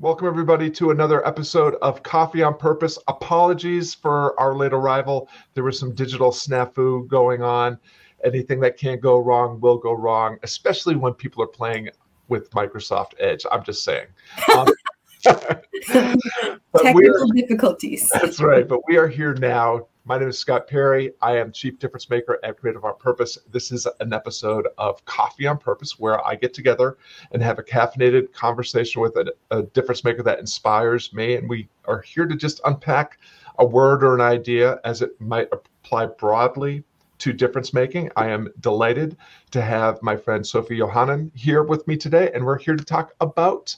Welcome, 0.00 0.28
everybody, 0.28 0.70
to 0.70 0.92
another 0.92 1.26
episode 1.28 1.74
of 1.82 2.02
Coffee 2.02 2.42
on 2.42 2.56
Purpose. 2.56 2.98
Apologies 3.06 3.92
for 3.92 4.32
our 4.40 4.54
late 4.54 4.72
arrival. 4.72 5.28
There 5.52 5.62
was 5.62 5.78
some 5.78 5.94
digital 5.94 6.30
snafu 6.30 7.06
going 7.06 7.42
on. 7.42 7.78
Anything 8.24 8.60
that 8.60 8.78
can't 8.78 9.02
go 9.02 9.18
wrong 9.18 9.60
will 9.60 9.76
go 9.76 9.92
wrong, 9.92 10.38
especially 10.42 10.96
when 10.96 11.12
people 11.12 11.42
are 11.42 11.48
playing 11.48 11.90
with 12.28 12.50
Microsoft 12.52 13.12
Edge. 13.18 13.44
I'm 13.52 13.62
just 13.62 13.84
saying. 13.84 14.06
Um, 14.56 14.68
Technical 16.82 17.28
difficulties. 17.34 18.08
That's 18.08 18.40
right. 18.40 18.66
But 18.66 18.80
we 18.88 18.96
are 18.96 19.06
here 19.06 19.34
now 19.34 19.86
my 20.04 20.18
name 20.18 20.28
is 20.28 20.38
Scott 20.38 20.66
Perry. 20.66 21.12
I 21.20 21.36
am 21.36 21.52
Chief 21.52 21.78
Difference 21.78 22.08
Maker 22.08 22.38
at 22.42 22.58
Creative 22.58 22.84
on 22.84 22.96
Purpose. 22.98 23.38
This 23.50 23.70
is 23.70 23.86
an 24.00 24.12
episode 24.12 24.66
of 24.78 25.04
Coffee 25.04 25.46
on 25.46 25.58
Purpose 25.58 25.98
where 25.98 26.26
I 26.26 26.36
get 26.36 26.54
together 26.54 26.96
and 27.32 27.42
have 27.42 27.58
a 27.58 27.62
caffeinated 27.62 28.32
conversation 28.32 29.02
with 29.02 29.16
a, 29.16 29.32
a 29.50 29.62
difference 29.62 30.02
maker 30.02 30.22
that 30.22 30.38
inspires 30.38 31.12
me. 31.12 31.36
And 31.36 31.48
we 31.48 31.68
are 31.84 32.00
here 32.00 32.26
to 32.26 32.34
just 32.34 32.60
unpack 32.64 33.18
a 33.58 33.64
word 33.64 34.02
or 34.02 34.14
an 34.14 34.20
idea 34.22 34.80
as 34.84 35.02
it 35.02 35.20
might 35.20 35.48
apply 35.52 36.06
broadly 36.06 36.82
to 37.18 37.32
difference 37.32 37.74
making. 37.74 38.10
I 38.16 38.28
am 38.28 38.48
delighted 38.60 39.18
to 39.50 39.60
have 39.60 40.02
my 40.02 40.16
friend 40.16 40.46
Sophie 40.46 40.78
Johanan 40.78 41.30
here 41.34 41.62
with 41.62 41.86
me 41.86 41.96
today, 41.96 42.30
and 42.32 42.44
we're 42.44 42.58
here 42.58 42.76
to 42.76 42.84
talk 42.84 43.12
about 43.20 43.76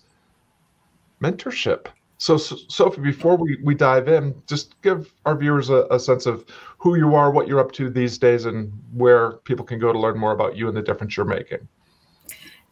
mentorship. 1.20 1.86
So, 2.22 2.36
Sophie, 2.36 3.00
before 3.00 3.36
we, 3.36 3.58
we 3.64 3.74
dive 3.74 4.06
in, 4.06 4.40
just 4.46 4.80
give 4.80 5.12
our 5.26 5.36
viewers 5.36 5.70
a, 5.70 5.88
a, 5.90 5.98
sense 5.98 6.24
of 6.24 6.44
who 6.78 6.94
you 6.94 7.16
are, 7.16 7.32
what 7.32 7.48
you're 7.48 7.58
up 7.58 7.72
to 7.72 7.90
these 7.90 8.16
days, 8.16 8.44
and 8.44 8.72
where 8.92 9.32
people 9.38 9.64
can 9.64 9.80
go 9.80 9.92
to 9.92 9.98
learn 9.98 10.16
more 10.16 10.30
about 10.30 10.56
you 10.56 10.68
and 10.68 10.76
the 10.76 10.82
difference 10.82 11.16
you're 11.16 11.26
making. 11.26 11.66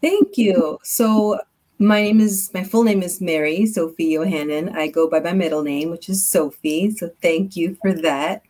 Thank 0.00 0.38
you. 0.38 0.78
So, 0.84 1.40
my 1.80 2.02
name 2.02 2.20
is 2.20 2.50
my 2.52 2.62
full 2.62 2.82
name 2.82 3.02
is 3.02 3.22
Mary 3.22 3.64
Sophie 3.64 4.12
Johanan. 4.14 4.68
I 4.76 4.88
go 4.88 5.08
by 5.08 5.18
my 5.18 5.32
middle 5.32 5.62
name, 5.62 5.90
which 5.90 6.10
is 6.10 6.28
Sophie. 6.28 6.90
So 6.90 7.10
thank 7.22 7.56
you 7.56 7.74
for 7.80 7.94
that. 7.94 8.42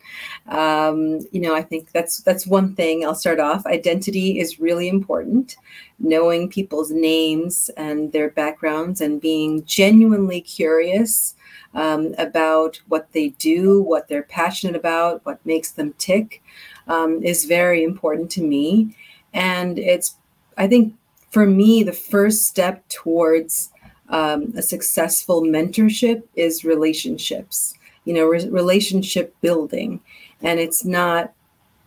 Um, 0.47 1.21
you 1.31 1.39
know, 1.39 1.55
I 1.55 1.61
think 1.61 1.93
that's 1.93 2.19
that's 2.19 2.45
one 2.45 2.75
thing. 2.75 3.05
I'll 3.05 3.15
start 3.15 3.39
off. 3.39 3.65
Identity 3.65 4.37
is 4.37 4.59
really 4.59 4.89
important. 4.89 5.55
Knowing 5.97 6.49
people's 6.49 6.91
names 6.91 7.71
and 7.77 8.11
their 8.11 8.29
backgrounds, 8.29 8.99
and 8.99 9.21
being 9.21 9.63
genuinely 9.63 10.41
curious 10.41 11.35
um, 11.73 12.13
about 12.17 12.81
what 12.89 13.13
they 13.13 13.29
do, 13.29 13.81
what 13.81 14.09
they're 14.09 14.23
passionate 14.23 14.75
about, 14.75 15.25
what 15.25 15.45
makes 15.45 15.71
them 15.71 15.93
tick, 15.97 16.43
um, 16.89 17.23
is 17.23 17.45
very 17.45 17.81
important 17.81 18.29
to 18.31 18.41
me. 18.43 18.93
And 19.33 19.79
it's, 19.79 20.17
I 20.57 20.67
think, 20.67 20.95
for 21.31 21.45
me, 21.45 21.81
the 21.81 21.93
first 21.93 22.45
step 22.45 22.87
towards 22.89 23.71
um, 24.09 24.53
a 24.55 24.61
successful 24.61 25.41
mentorship 25.41 26.23
is 26.35 26.65
relationships. 26.65 27.73
You 28.05 28.13
know, 28.13 28.25
re- 28.25 28.49
relationship 28.49 29.35
building, 29.41 30.01
and 30.41 30.59
it's 30.59 30.83
not 30.83 31.33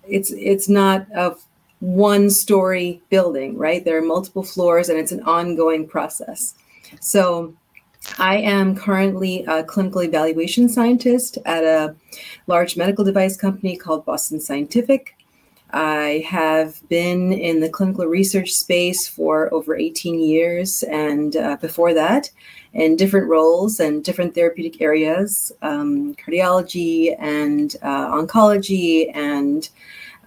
it's 0.08 0.30
it's 0.30 0.68
not 0.68 1.06
a 1.14 1.36
one 1.80 2.30
story 2.30 3.02
building, 3.10 3.58
right? 3.58 3.84
There 3.84 3.98
are 3.98 4.02
multiple 4.02 4.44
floors, 4.44 4.88
and 4.88 4.98
it's 4.98 5.12
an 5.12 5.22
ongoing 5.22 5.86
process. 5.86 6.54
So. 7.00 7.54
I 8.18 8.36
am 8.36 8.76
currently 8.76 9.46
a 9.48 9.64
clinical 9.64 10.02
evaluation 10.02 10.68
scientist 10.68 11.38
at 11.46 11.64
a 11.64 11.96
large 12.46 12.76
medical 12.76 13.02
device 13.02 13.34
company 13.34 13.78
called 13.78 14.04
Boston 14.04 14.40
Scientific. 14.40 15.13
I 15.74 16.24
have 16.28 16.88
been 16.88 17.32
in 17.32 17.58
the 17.58 17.68
clinical 17.68 18.06
research 18.06 18.52
space 18.52 19.08
for 19.08 19.52
over 19.52 19.76
18 19.76 20.20
years, 20.20 20.84
and 20.84 21.36
uh, 21.36 21.56
before 21.60 21.92
that, 21.94 22.30
in 22.72 22.94
different 22.94 23.28
roles 23.28 23.80
and 23.80 24.04
different 24.04 24.36
therapeutic 24.36 24.80
areas 24.80 25.50
um, 25.62 26.14
cardiology 26.14 27.16
and 27.18 27.74
uh, 27.82 28.06
oncology 28.12 29.10
and 29.16 29.68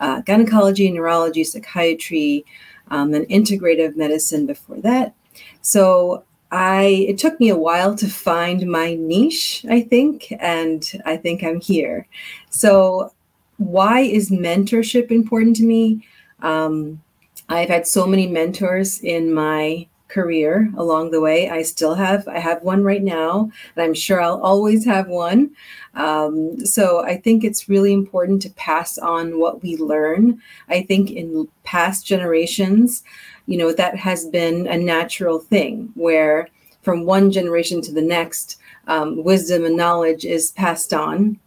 uh, 0.02 0.20
gynecology, 0.22 0.92
neurology, 0.92 1.46
psychiatry, 1.46 2.46
um, 2.90 3.14
and 3.14 3.26
integrative 3.30 3.96
medicine 3.96 4.46
before 4.46 4.82
that. 4.82 5.14
So 5.62 6.26
I 6.52 7.06
it 7.08 7.18
took 7.18 7.40
me 7.40 7.50
a 7.50 7.58
while 7.58 7.96
to 7.96 8.08
find 8.08 8.70
my 8.70 8.96
niche, 8.96 9.66
I 9.70 9.82
think, 9.82 10.34
and 10.40 10.84
I 11.06 11.16
think 11.16 11.42
I'm 11.42 11.62
here. 11.62 12.06
So 12.50 13.14
why 13.58 14.02
is 14.02 14.30
mentorship 14.30 15.12
important 15.12 15.56
to 15.58 15.64
me? 15.64 16.06
Um, 16.42 17.02
I've 17.50 17.70
had 17.70 17.88
so 17.88 18.06
many 18.06 18.28
mentors 18.28 19.00
in 19.02 19.34
my 19.34 19.88
career 20.08 20.72
along 20.78 21.12
the 21.12 21.22
way. 21.22 21.50
I 21.50 21.64
still 21.64 21.96
have. 21.96 22.28
I 22.28 22.40
have 22.40 22.64
one 22.64 22.84
right 22.84 23.04
now, 23.04 23.52
and 23.76 23.84
I'm 23.84 23.94
sure 23.94 24.22
I'll 24.22 24.42
always 24.42 24.86
have 24.86 25.08
one. 25.08 25.52
Um, 25.96 26.66
so 26.66 27.04
I 27.04 27.18
think 27.18 27.44
it's 27.44 27.70
really 27.70 27.94
important 27.94 28.42
to 28.44 28.50
pass 28.52 28.98
on 28.98 29.40
what 29.40 29.62
we 29.64 29.76
learn. 29.78 30.42
I 30.70 30.84
think 30.84 31.12
in 31.12 31.48
past 31.64 32.06
generations, 32.06 33.04
you 33.48 33.58
know, 33.58 33.74
that 33.74 33.96
has 33.96 34.26
been 34.26 34.68
a 34.68 34.78
natural 34.78 35.40
thing 35.40 35.92
where 35.96 36.48
from 36.84 37.06
one 37.06 37.32
generation 37.32 37.82
to 37.82 37.92
the 37.92 38.02
next, 38.02 38.58
um, 38.88 39.24
wisdom 39.24 39.66
and 39.66 39.76
knowledge 39.76 40.24
is 40.24 40.52
passed 40.54 40.94
on 40.94 41.38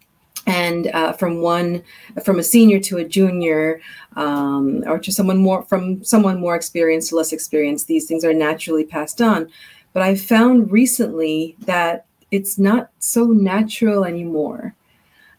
and 0.46 0.88
uh, 0.88 1.12
from 1.12 1.40
one 1.42 1.82
from 2.24 2.38
a 2.38 2.42
senior 2.42 2.80
to 2.80 2.98
a 2.98 3.04
junior 3.04 3.80
um, 4.16 4.82
or 4.86 4.98
to 4.98 5.12
someone 5.12 5.38
more 5.38 5.62
from 5.64 6.02
someone 6.02 6.40
more 6.40 6.56
experienced 6.56 7.10
to 7.10 7.16
less 7.16 7.32
experienced 7.32 7.86
these 7.86 8.06
things 8.06 8.24
are 8.24 8.34
naturally 8.34 8.84
passed 8.84 9.20
on. 9.20 9.50
But 9.92 10.02
i 10.02 10.14
found 10.14 10.70
recently 10.70 11.56
that 11.60 12.06
it's 12.30 12.58
not 12.58 12.90
so 12.98 13.26
natural 13.26 14.04
anymore. 14.04 14.74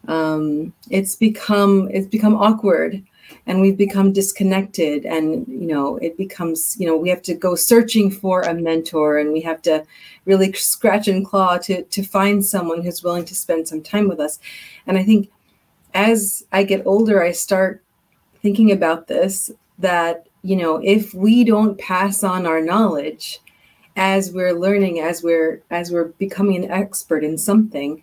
Um, 0.07 0.73
it's 0.90 1.16
become 1.16 1.90
it's 1.91 2.07
become 2.07 2.35
awkward 2.35 3.03
and 3.45 3.61
we've 3.61 3.77
become 3.77 4.11
disconnected 4.11 5.05
and 5.05 5.47
you 5.47 5.67
know 5.67 5.97
it 5.97 6.17
becomes 6.17 6.75
you 6.79 6.87
know 6.87 6.95
we 6.95 7.09
have 7.09 7.21
to 7.21 7.33
go 7.33 7.55
searching 7.55 8.11
for 8.11 8.41
a 8.41 8.53
mentor 8.53 9.17
and 9.17 9.31
we 9.33 9.41
have 9.41 9.61
to 9.61 9.85
really 10.25 10.51
scratch 10.53 11.07
and 11.07 11.25
claw 11.25 11.57
to 11.57 11.83
to 11.83 12.03
find 12.03 12.45
someone 12.45 12.81
who's 12.81 13.03
willing 13.03 13.25
to 13.25 13.35
spend 13.35 13.67
some 13.67 13.81
time 13.81 14.07
with 14.07 14.19
us. 14.19 14.39
And 14.87 14.97
i 14.97 15.03
think 15.03 15.29
as 15.93 16.45
i 16.51 16.63
get 16.63 16.85
older 16.85 17.21
i 17.21 17.31
start 17.31 17.83
thinking 18.41 18.71
about 18.71 19.07
this 19.07 19.51
that 19.77 20.27
you 20.43 20.55
know 20.55 20.77
if 20.83 21.13
we 21.13 21.43
don't 21.43 21.77
pass 21.77 22.23
on 22.23 22.45
our 22.45 22.61
knowledge 22.61 23.39
as 23.97 24.31
we're 24.31 24.53
learning 24.53 24.99
as 24.99 25.21
we're 25.21 25.61
as 25.69 25.91
we're 25.91 26.09
becoming 26.17 26.63
an 26.63 26.71
expert 26.71 27.23
in 27.23 27.37
something 27.37 28.01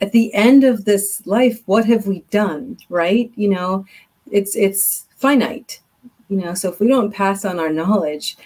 at 0.00 0.10
the 0.10 0.34
end 0.34 0.64
of 0.64 0.84
this 0.84 1.24
life 1.26 1.62
what 1.66 1.84
have 1.84 2.06
we 2.06 2.20
done 2.30 2.76
right? 2.88 3.30
You 3.36 3.48
know 3.48 3.86
it's 4.30 4.56
it's 4.56 5.06
finite 5.16 5.80
you 6.28 6.38
know? 6.38 6.54
So 6.54 6.70
if 6.70 6.80
we 6.80 6.88
don't 6.88 7.12
pass 7.12 7.44
on 7.44 7.60
our 7.60 7.70
knowledge 7.70 8.36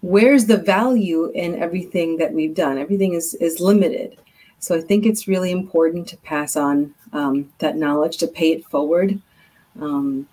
where's 0.00 0.46
the 0.46 0.56
value 0.56 1.30
in 1.34 1.60
everything 1.60 2.18
that 2.18 2.32
we've 2.32 2.54
done? 2.54 2.78
Everything 2.78 3.14
is 3.14 3.34
is 3.34 3.60
limited. 3.60 4.16
So 4.60 4.76
i 4.76 4.80
think 4.80 5.06
it's 5.06 5.28
really 5.28 5.50
important 5.50 6.08
to 6.08 6.16
pass 6.18 6.56
on 6.56 6.94
um, 7.12 7.52
that 7.58 7.76
knowledge 7.76 8.16
to 8.18 8.26
pay 8.26 8.52
it 8.52 8.64
forward 8.66 9.20
um, 9.80 10.28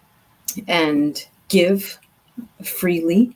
and 0.67 1.27
give 1.47 1.99
freely. 2.63 3.35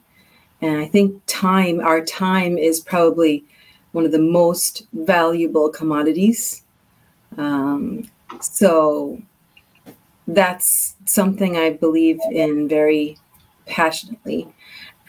And 0.61 0.77
i 0.77 0.85
think 0.85 1.21
time 1.25 1.79
our 1.79 2.01
time 2.03 2.57
is 2.57 2.79
probably 2.79 3.43
one 3.91 4.05
of 4.05 4.11
the 4.11 4.19
most 4.19 4.85
valuable 4.93 5.69
commodities. 5.69 6.63
Um, 7.37 8.07
so 8.39 9.21
that's 10.29 10.95
something 11.05 11.57
I 11.57 11.71
believe 11.71 12.19
in 12.31 12.67
very 12.67 13.17
passionately. 13.65 14.47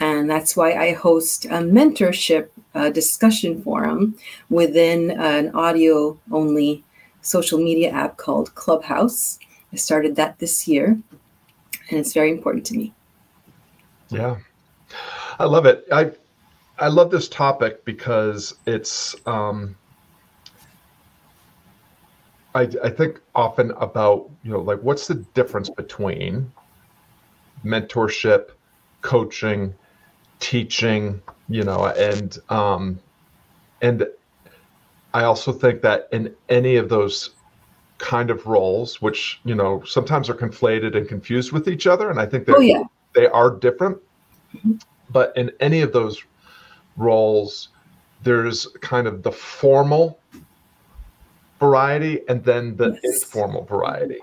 And 0.01 0.31
that's 0.31 0.57
why 0.57 0.73
I 0.73 0.95
host 0.95 1.45
a 1.45 1.61
mentorship 1.61 2.49
uh, 2.75 2.89
discussion 2.89 3.63
forum 3.63 4.17
within 4.49 5.11
an 5.11 5.55
audio 5.55 6.19
only 6.33 6.85
social 7.21 7.59
media 7.59 7.91
app 7.91 8.17
called 8.17 8.55
Clubhouse. 8.55 9.39
I 9.73 9.77
started 9.77 10.17
that 10.17 10.39
this 10.39 10.67
year, 10.67 10.87
and 10.87 11.99
it's 11.99 12.15
very 12.15 12.31
important 12.31 12.65
to 12.67 12.75
me. 12.75 12.95
Yeah, 14.09 14.39
I 15.39 15.45
love 15.45 15.67
it. 15.67 15.85
I 15.93 16.13
I 16.79 16.89
love 16.89 17.11
this 17.11 17.29
topic 17.29 17.85
because 17.85 18.55
it's 18.67 19.15
um, 19.27 19.77
I, 22.55 22.63
I 22.83 22.91
think 22.91 23.21
often 23.35 23.71
about 23.73 24.29
you 24.43 24.51
know 24.51 24.61
like 24.61 24.81
what's 24.81 25.07
the 25.07 25.15
difference 25.15 25.71
between 25.71 26.51
mentorship 27.65 28.51
coaching 29.03 29.75
teaching 30.41 31.21
you 31.49 31.63
know 31.63 31.87
and 31.87 32.39
um 32.49 32.99
and 33.83 34.07
i 35.15 35.25
also 35.25 35.53
think 35.53 35.83
that 35.83 36.09
in 36.13 36.35
any 36.49 36.77
of 36.77 36.89
those 36.89 37.31
kind 37.99 38.31
of 38.31 38.47
roles 38.47 39.01
which 39.03 39.41
you 39.45 39.55
know 39.55 39.83
sometimes 39.85 40.29
are 40.29 40.35
conflated 40.35 40.97
and 40.97 41.09
confused 41.09 41.53
with 41.53 41.69
each 41.69 41.87
other 41.87 42.11
and 42.11 42.19
i 42.19 42.27
think 42.27 42.47
that 42.47 42.57
oh, 42.57 42.61
yeah. 42.61 42.83
they 43.15 43.27
are 43.27 43.51
different 43.51 43.97
mm-hmm. 44.55 44.73
but 45.11 45.37
in 45.37 45.51
any 45.61 45.83
of 45.83 45.93
those 45.93 46.25
roles 46.97 47.69
there's 48.23 48.67
kind 48.81 49.07
of 49.07 49.23
the 49.23 49.33
formal 49.33 50.19
variety 51.61 52.23
and 52.29 52.43
then 52.43 52.77
the 52.77 52.99
yes. 53.03 53.23
informal 53.23 53.65
variety. 53.65 54.21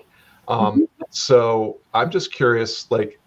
Um, 0.47 0.59
mm-hmm. 0.59 0.83
So 1.11 1.77
I'm 1.93 2.09
just 2.09 2.33
curious, 2.33 2.89
like, 2.91 3.19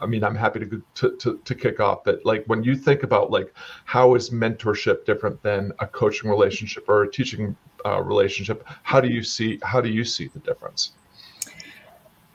I 0.00 0.06
mean, 0.06 0.22
I'm 0.24 0.34
happy 0.34 0.60
to, 0.60 0.82
to, 0.94 1.16
to 1.16 1.40
to 1.44 1.54
kick 1.54 1.78
off, 1.78 2.04
but 2.04 2.24
like 2.24 2.44
when 2.46 2.62
you 2.62 2.74
think 2.74 3.02
about 3.02 3.30
like 3.30 3.52
how 3.84 4.14
is 4.14 4.30
mentorship 4.30 5.04
different 5.04 5.42
than 5.42 5.72
a 5.80 5.86
coaching 5.86 6.30
relationship 6.30 6.88
or 6.88 7.02
a 7.02 7.10
teaching 7.10 7.54
uh, 7.84 8.02
relationship? 8.02 8.64
How 8.82 9.00
do 9.00 9.08
you 9.08 9.22
see 9.22 9.58
how 9.62 9.80
do 9.80 9.88
you 9.88 10.04
see 10.04 10.28
the 10.28 10.38
difference? 10.40 10.92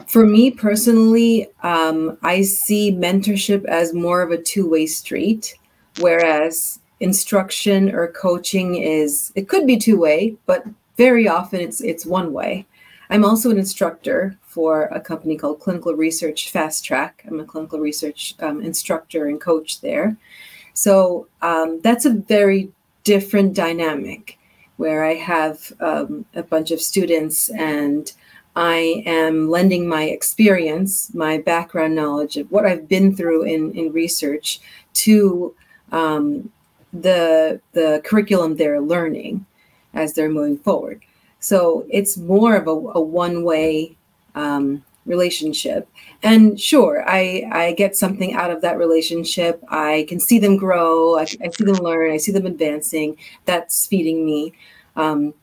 For 0.08 0.26
me 0.26 0.52
personally, 0.52 1.48
um, 1.64 2.18
I 2.22 2.42
see 2.42 2.92
mentorship 2.92 3.66
as 3.66 3.94
more 3.94 4.22
of 4.22 4.32
a 4.32 4.42
two 4.42 4.70
way 4.70 4.86
street, 4.86 5.56
whereas 6.00 6.80
instruction 7.00 7.94
or 7.94 8.08
coaching 8.08 8.76
is 8.76 9.32
it 9.36 9.50
could 9.50 9.66
be 9.66 9.78
two 9.78 9.98
way, 9.98 10.38
but 10.46 10.66
very 10.98 11.28
often 11.28 11.60
it's 11.62 11.82
it's 11.82 12.06
one 12.06 12.34
way. 12.34 12.66
I'm 13.10 13.26
also 13.26 13.52
an 13.52 13.58
instructor 13.58 14.38
for 14.42 14.84
a 14.86 15.00
company 15.00 15.38
called 15.38 15.60
Clinical 15.60 15.94
Research 15.94 16.50
Fast 16.50 16.84
Track. 16.84 17.24
I'm 17.28 17.40
a 17.40 17.46
clinical 17.46 17.80
research 17.80 18.34
um, 18.40 18.62
instructor 18.62 19.28
and 19.28 19.40
coach 19.40 19.82
there. 19.82 20.18
So 20.74 21.28
um, 21.42 21.82
that's 21.84 22.06
a 22.06 22.14
very 22.14 22.72
different 23.04 23.54
dynamic 23.54 24.40
where 24.78 25.06
I 25.06 25.14
have 25.14 25.72
um, 25.80 26.26
a 26.36 26.44
bunch 26.44 26.72
of 26.72 26.82
students 26.82 27.50
and 27.52 28.12
I 28.56 29.04
am 29.06 29.50
lending 29.50 29.88
my 29.88 30.04
experience, 30.04 31.14
my 31.14 31.38
background 31.38 31.96
knowledge 31.96 32.38
of 32.38 32.52
what 32.52 32.66
I've 32.66 32.88
been 32.88 33.16
through 33.16 33.44
in, 33.44 33.72
in 33.74 33.92
research 33.92 34.60
to 35.06 35.54
um, 35.92 36.52
the, 36.92 37.62
the 37.74 38.02
curriculum 38.04 38.56
they're 38.56 38.82
learning 38.82 39.46
as 39.96 40.14
they're 40.14 40.30
moving 40.30 40.58
forward. 40.58 41.02
So 41.40 41.86
it's 41.90 42.18
more 42.18 42.56
of 42.56 42.68
a, 42.68 42.72
a 42.72 43.02
one 43.02 43.44
way 43.44 43.96
um, 44.36 44.84
relationship. 45.06 45.88
And 46.24 46.60
sure, 46.60 47.04
I, 47.08 47.48
I 47.52 47.72
get 47.74 47.96
something 47.96 48.34
out 48.34 48.52
of 48.52 48.62
that 48.62 48.78
relationship. 48.78 49.64
I 49.70 50.06
can 50.10 50.20
see 50.20 50.40
them 50.40 50.58
grow, 50.58 51.18
I, 51.18 51.22
I 51.22 51.50
see 51.50 51.64
them 51.64 51.76
learn, 51.76 52.12
I 52.12 52.18
see 52.18 52.32
them 52.32 52.46
advancing. 52.46 53.18
That's 53.46 53.88
feeding 53.88 54.26
me. 54.26 54.54
Um, 54.96 55.34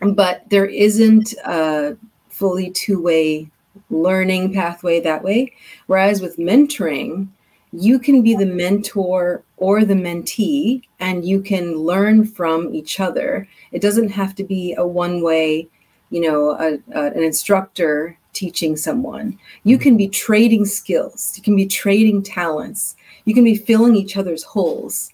but 0.00 0.48
there 0.48 0.66
isn't 0.66 1.34
a 1.44 1.96
fully 2.28 2.70
two 2.70 3.02
way 3.02 3.50
learning 3.90 4.54
pathway 4.54 5.00
that 5.00 5.24
way. 5.24 5.52
Whereas 5.86 6.20
with 6.20 6.36
mentoring, 6.36 7.28
you 7.72 7.98
can 7.98 8.22
be 8.22 8.34
the 8.34 8.46
mentor 8.46 9.42
or 9.56 9.84
the 9.84 9.94
mentee 9.94 10.82
and 11.00 11.24
you 11.24 11.40
can 11.40 11.74
learn 11.76 12.24
from 12.24 12.74
each 12.74 13.00
other. 13.00 13.48
It 13.72 13.82
doesn't 13.82 14.10
have 14.10 14.34
to 14.36 14.44
be 14.44 14.74
a 14.74 14.86
one 14.86 15.22
way, 15.22 15.68
you 16.10 16.20
know, 16.20 16.50
a, 16.50 16.78
a, 16.92 17.12
an 17.12 17.22
instructor 17.22 18.18
teaching 18.32 18.76
someone. 18.76 19.38
You 19.64 19.76
mm-hmm. 19.76 19.82
can 19.82 19.96
be 19.96 20.08
trading 20.08 20.64
skills, 20.64 21.34
you 21.36 21.42
can 21.42 21.56
be 21.56 21.66
trading 21.66 22.22
talents, 22.22 22.96
you 23.24 23.34
can 23.34 23.44
be 23.44 23.56
filling 23.56 23.96
each 23.96 24.16
other's 24.16 24.44
holes. 24.44 25.12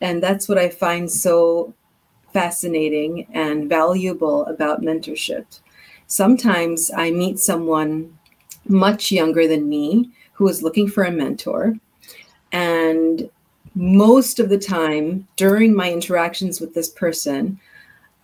And 0.00 0.22
that's 0.22 0.48
what 0.48 0.58
I 0.58 0.68
find 0.68 1.10
so 1.10 1.72
fascinating 2.32 3.26
and 3.32 3.68
valuable 3.68 4.44
about 4.46 4.82
mentorship. 4.82 5.60
Sometimes 6.06 6.90
I 6.96 7.10
meet 7.10 7.38
someone 7.38 8.18
much 8.66 9.12
younger 9.12 9.46
than 9.46 9.68
me 9.68 10.10
who 10.32 10.48
is 10.48 10.62
looking 10.62 10.88
for 10.88 11.04
a 11.04 11.12
mentor. 11.12 11.74
And 12.50 13.30
most 13.74 14.38
of 14.38 14.48
the 14.48 14.58
time 14.58 15.26
during 15.36 15.74
my 15.74 15.92
interactions 15.92 16.60
with 16.60 16.74
this 16.74 16.88
person, 16.88 17.58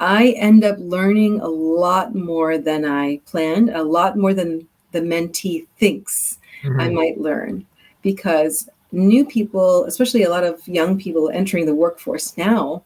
I 0.01 0.31
end 0.39 0.65
up 0.65 0.77
learning 0.79 1.41
a 1.41 1.49
lot 1.49 2.15
more 2.15 2.57
than 2.57 2.85
I 2.87 3.21
planned, 3.27 3.69
a 3.71 3.83
lot 3.83 4.17
more 4.17 4.33
than 4.33 4.67
the 4.93 5.01
mentee 5.01 5.67
thinks 5.79 6.39
mm-hmm. 6.63 6.81
I 6.81 6.89
might 6.89 7.21
learn. 7.21 7.67
Because 8.03 8.69
new 8.93 9.27
people, 9.27 9.85
especially 9.85 10.23
a 10.23 10.31
lot 10.31 10.43
of 10.43 10.67
young 10.67 10.99
people 10.99 11.31
entering 11.31 11.67
the 11.67 11.75
workforce 11.75 12.37
now, 12.39 12.83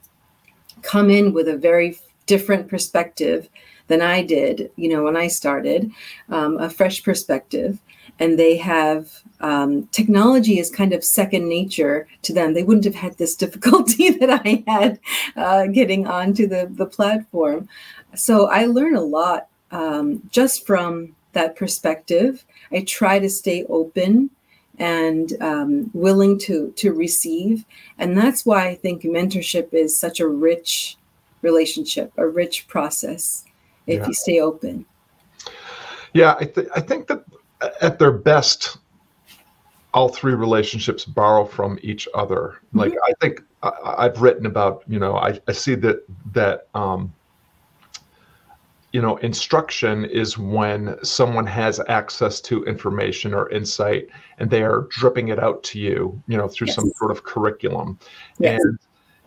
come 0.83 1.09
in 1.09 1.33
with 1.33 1.49
a 1.49 1.57
very 1.57 1.97
different 2.27 2.69
perspective 2.69 3.49
than 3.87 4.03
I 4.03 4.23
did, 4.23 4.71
you 4.77 4.89
know, 4.89 5.05
when 5.05 5.17
I 5.17 5.29
started, 5.29 5.91
um, 6.31 6.59
a 6.59 6.69
fresh 6.69 7.03
perspective. 7.03 7.79
And 8.21 8.39
they 8.39 8.57
have 8.59 9.23
um, 9.41 9.87
technology 9.89 10.59
is 10.59 10.71
kind 10.71 10.93
of 10.93 11.05
second 11.05 11.49
nature 11.49 12.07
to 12.23 12.33
them. 12.33 12.55
They 12.55 12.63
wouldn't 12.63 12.85
have 12.85 12.95
had 12.95 13.19
this 13.19 13.35
difficulty 13.45 14.11
that 14.11 14.43
I 14.45 14.65
had 14.67 15.01
uh, 15.37 15.67
getting 15.67 16.07
onto 16.07 16.47
the, 16.47 16.69
the 16.71 16.87
platform. 16.87 17.69
So 18.15 18.49
I 18.49 18.67
learn 18.67 18.95
a 18.95 19.03
lot 19.03 19.49
um, 19.71 20.23
just 20.31 20.67
from 20.67 21.15
that 21.33 21.57
perspective. 21.57 22.45
I 22.73 22.83
try 22.83 23.19
to 23.19 23.29
stay 23.29 23.65
open 23.69 24.31
and 24.79 25.41
um, 25.41 25.91
willing 25.95 26.39
to 26.39 26.73
to 26.77 26.93
receive 26.93 27.65
and 27.99 28.19
that's 28.19 28.45
why 28.45 28.67
i 28.67 28.75
think 28.75 29.03
mentorship 29.03 29.73
is 29.73 29.97
such 29.97 30.21
a 30.21 30.27
rich 30.27 30.97
relationship 31.43 32.13
a 32.17 32.27
rich 32.27 32.67
process 32.67 33.45
if 33.87 34.01
yeah. 34.01 34.07
you 34.07 34.15
stay 34.15 34.41
open 34.41 34.85
yeah 36.13 36.35
I, 36.41 36.45
th- 36.45 36.69
I 36.75 36.81
think 36.81 37.07
that 37.07 37.24
at 37.81 37.99
their 37.99 38.13
best 38.13 38.79
all 39.93 40.09
three 40.09 40.35
relationships 40.35 41.05
borrow 41.05 41.45
from 41.45 41.79
each 41.83 42.09
other 42.15 42.57
mm-hmm. 42.67 42.81
like 42.81 42.95
i 43.09 43.13
think 43.21 43.43
I, 43.63 44.05
have 44.05 44.21
written 44.21 44.47
about 44.47 44.83
you 44.87 44.99
know 44.99 45.17
I, 45.17 45.41
I 45.49 45.53
see 45.53 45.75
that 45.77 46.05
that 46.33 46.69
um, 46.75 47.13
you 48.93 49.01
know 49.01 49.17
instruction 49.19 50.05
is 50.05 50.39
when 50.39 50.97
someone 51.03 51.47
has 51.47 51.81
access 51.89 52.41
to 52.43 52.65
information 52.65 53.35
or 53.35 53.51
insight 53.51 54.09
and 54.39 54.51
they 54.51 54.63
are 54.63 54.87
dripping 54.91 55.29
it 55.29 55.39
out 55.39 55.63
to 55.65 55.81
you 55.81 56.23
you 56.29 56.37
know 56.37 56.49
through 56.49 56.69
yes. 56.69 56.77
some 56.77 56.91
sort 56.97 57.11
of 57.11 57.25
curriculum 57.25 57.99
yes. 58.39 58.61
and 58.63 58.79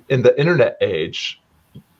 in 0.09 0.21
the 0.21 0.39
internet 0.39 0.77
age 0.81 1.41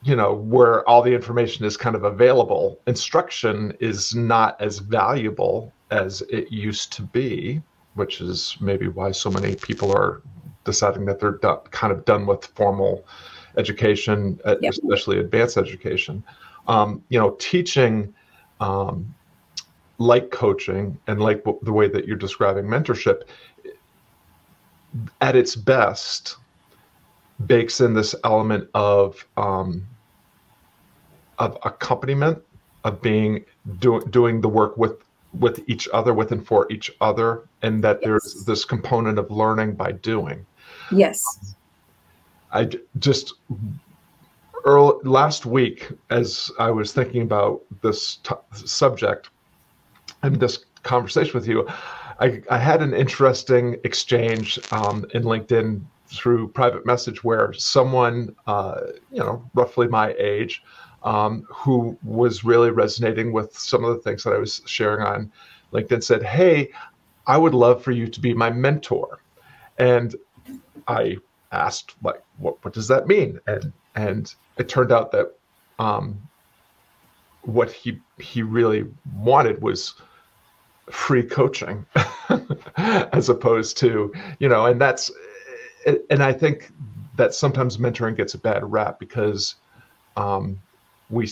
you 0.02 0.14
know 0.14 0.34
where 0.34 0.88
all 0.88 1.02
the 1.02 1.12
information 1.12 1.64
is 1.64 1.76
kind 1.76 1.96
of 1.96 2.04
available 2.04 2.80
instruction 2.86 3.76
is 3.80 4.14
not 4.14 4.58
as 4.60 4.78
valuable 4.78 5.72
as 5.90 6.22
it 6.22 6.50
used 6.52 6.92
to 6.92 7.02
be 7.02 7.60
which 7.94 8.20
is 8.20 8.56
maybe 8.60 8.86
why 8.86 9.10
so 9.10 9.30
many 9.30 9.56
people 9.56 9.90
are 9.90 10.22
deciding 10.64 11.04
that 11.04 11.18
they're 11.18 11.32
done, 11.32 11.58
kind 11.70 11.92
of 11.92 12.04
done 12.04 12.26
with 12.26 12.44
formal 12.44 13.04
education 13.56 14.38
yep. 14.46 14.72
especially 14.72 15.18
advanced 15.18 15.56
education 15.56 16.22
um, 16.68 17.02
you 17.08 17.18
know, 17.18 17.30
teaching 17.40 18.14
um, 18.60 19.14
like 19.96 20.30
coaching 20.30 20.98
and 21.06 21.20
like 21.20 21.38
w- 21.44 21.58
the 21.62 21.72
way 21.72 21.88
that 21.88 22.06
you're 22.06 22.16
describing 22.16 22.64
mentorship 22.64 23.22
at 25.20 25.34
its 25.34 25.56
best 25.56 26.36
bakes 27.46 27.80
in 27.80 27.94
this 27.94 28.14
element 28.24 28.68
of 28.74 29.26
um, 29.36 29.84
of 31.38 31.56
accompaniment 31.64 32.38
of 32.84 33.00
being 33.00 33.44
do, 33.78 34.00
doing 34.10 34.40
the 34.40 34.48
work 34.48 34.76
with 34.76 35.02
with 35.38 35.62
each 35.68 35.88
other 35.92 36.14
with 36.14 36.32
and 36.32 36.46
for 36.46 36.66
each 36.70 36.90
other 37.00 37.48
and 37.62 37.82
that 37.82 37.98
yes. 38.00 38.04
there's 38.04 38.44
this 38.44 38.64
component 38.64 39.18
of 39.18 39.30
learning 39.30 39.74
by 39.74 39.92
doing 39.92 40.44
yes 40.90 41.54
i 42.52 42.68
just 42.98 43.34
early, 44.64 44.98
last 45.04 45.46
week, 45.46 45.88
as 46.10 46.50
I 46.58 46.70
was 46.70 46.92
thinking 46.92 47.22
about 47.22 47.62
this 47.82 48.16
t- 48.16 48.34
subject 48.52 49.30
and 50.22 50.38
this 50.38 50.64
conversation 50.82 51.32
with 51.32 51.46
you, 51.46 51.66
I, 52.20 52.42
I 52.50 52.58
had 52.58 52.82
an 52.82 52.94
interesting 52.94 53.76
exchange 53.84 54.58
um, 54.72 55.06
in 55.14 55.22
LinkedIn 55.22 55.80
through 56.06 56.48
private 56.48 56.86
message 56.86 57.22
where 57.22 57.52
someone, 57.52 58.34
uh, 58.46 58.80
you 59.12 59.18
know, 59.18 59.48
roughly 59.54 59.88
my 59.88 60.14
age, 60.18 60.62
um, 61.02 61.46
who 61.48 61.96
was 62.02 62.44
really 62.44 62.70
resonating 62.70 63.32
with 63.32 63.56
some 63.56 63.84
of 63.84 63.94
the 63.94 64.02
things 64.02 64.24
that 64.24 64.34
I 64.34 64.38
was 64.38 64.62
sharing 64.66 65.04
on 65.04 65.32
LinkedIn 65.72 66.02
said, 66.02 66.22
Hey, 66.22 66.70
I 67.26 67.36
would 67.36 67.54
love 67.54 67.82
for 67.82 67.92
you 67.92 68.08
to 68.08 68.20
be 68.20 68.34
my 68.34 68.50
mentor. 68.50 69.20
And 69.78 70.16
I 70.88 71.18
asked, 71.52 71.94
like, 72.02 72.22
what, 72.38 72.62
what 72.64 72.74
does 72.74 72.88
that 72.88 73.06
mean? 73.06 73.38
And 73.46 73.72
and 73.94 74.34
it 74.58 74.68
turned 74.68 74.92
out 74.92 75.12
that 75.12 75.34
um, 75.78 76.20
what 77.42 77.72
he 77.72 77.98
he 78.18 78.42
really 78.42 78.84
wanted 79.16 79.60
was 79.62 79.94
free 80.90 81.22
coaching 81.22 81.84
as 82.76 83.28
opposed 83.28 83.76
to 83.76 84.12
you 84.38 84.48
know 84.48 84.64
and 84.64 84.80
that's 84.80 85.10
and 86.08 86.22
i 86.22 86.32
think 86.32 86.70
that 87.16 87.34
sometimes 87.34 87.76
mentoring 87.76 88.16
gets 88.16 88.32
a 88.32 88.38
bad 88.38 88.62
rap 88.70 88.98
because 88.98 89.56
um, 90.16 90.58
we 91.10 91.30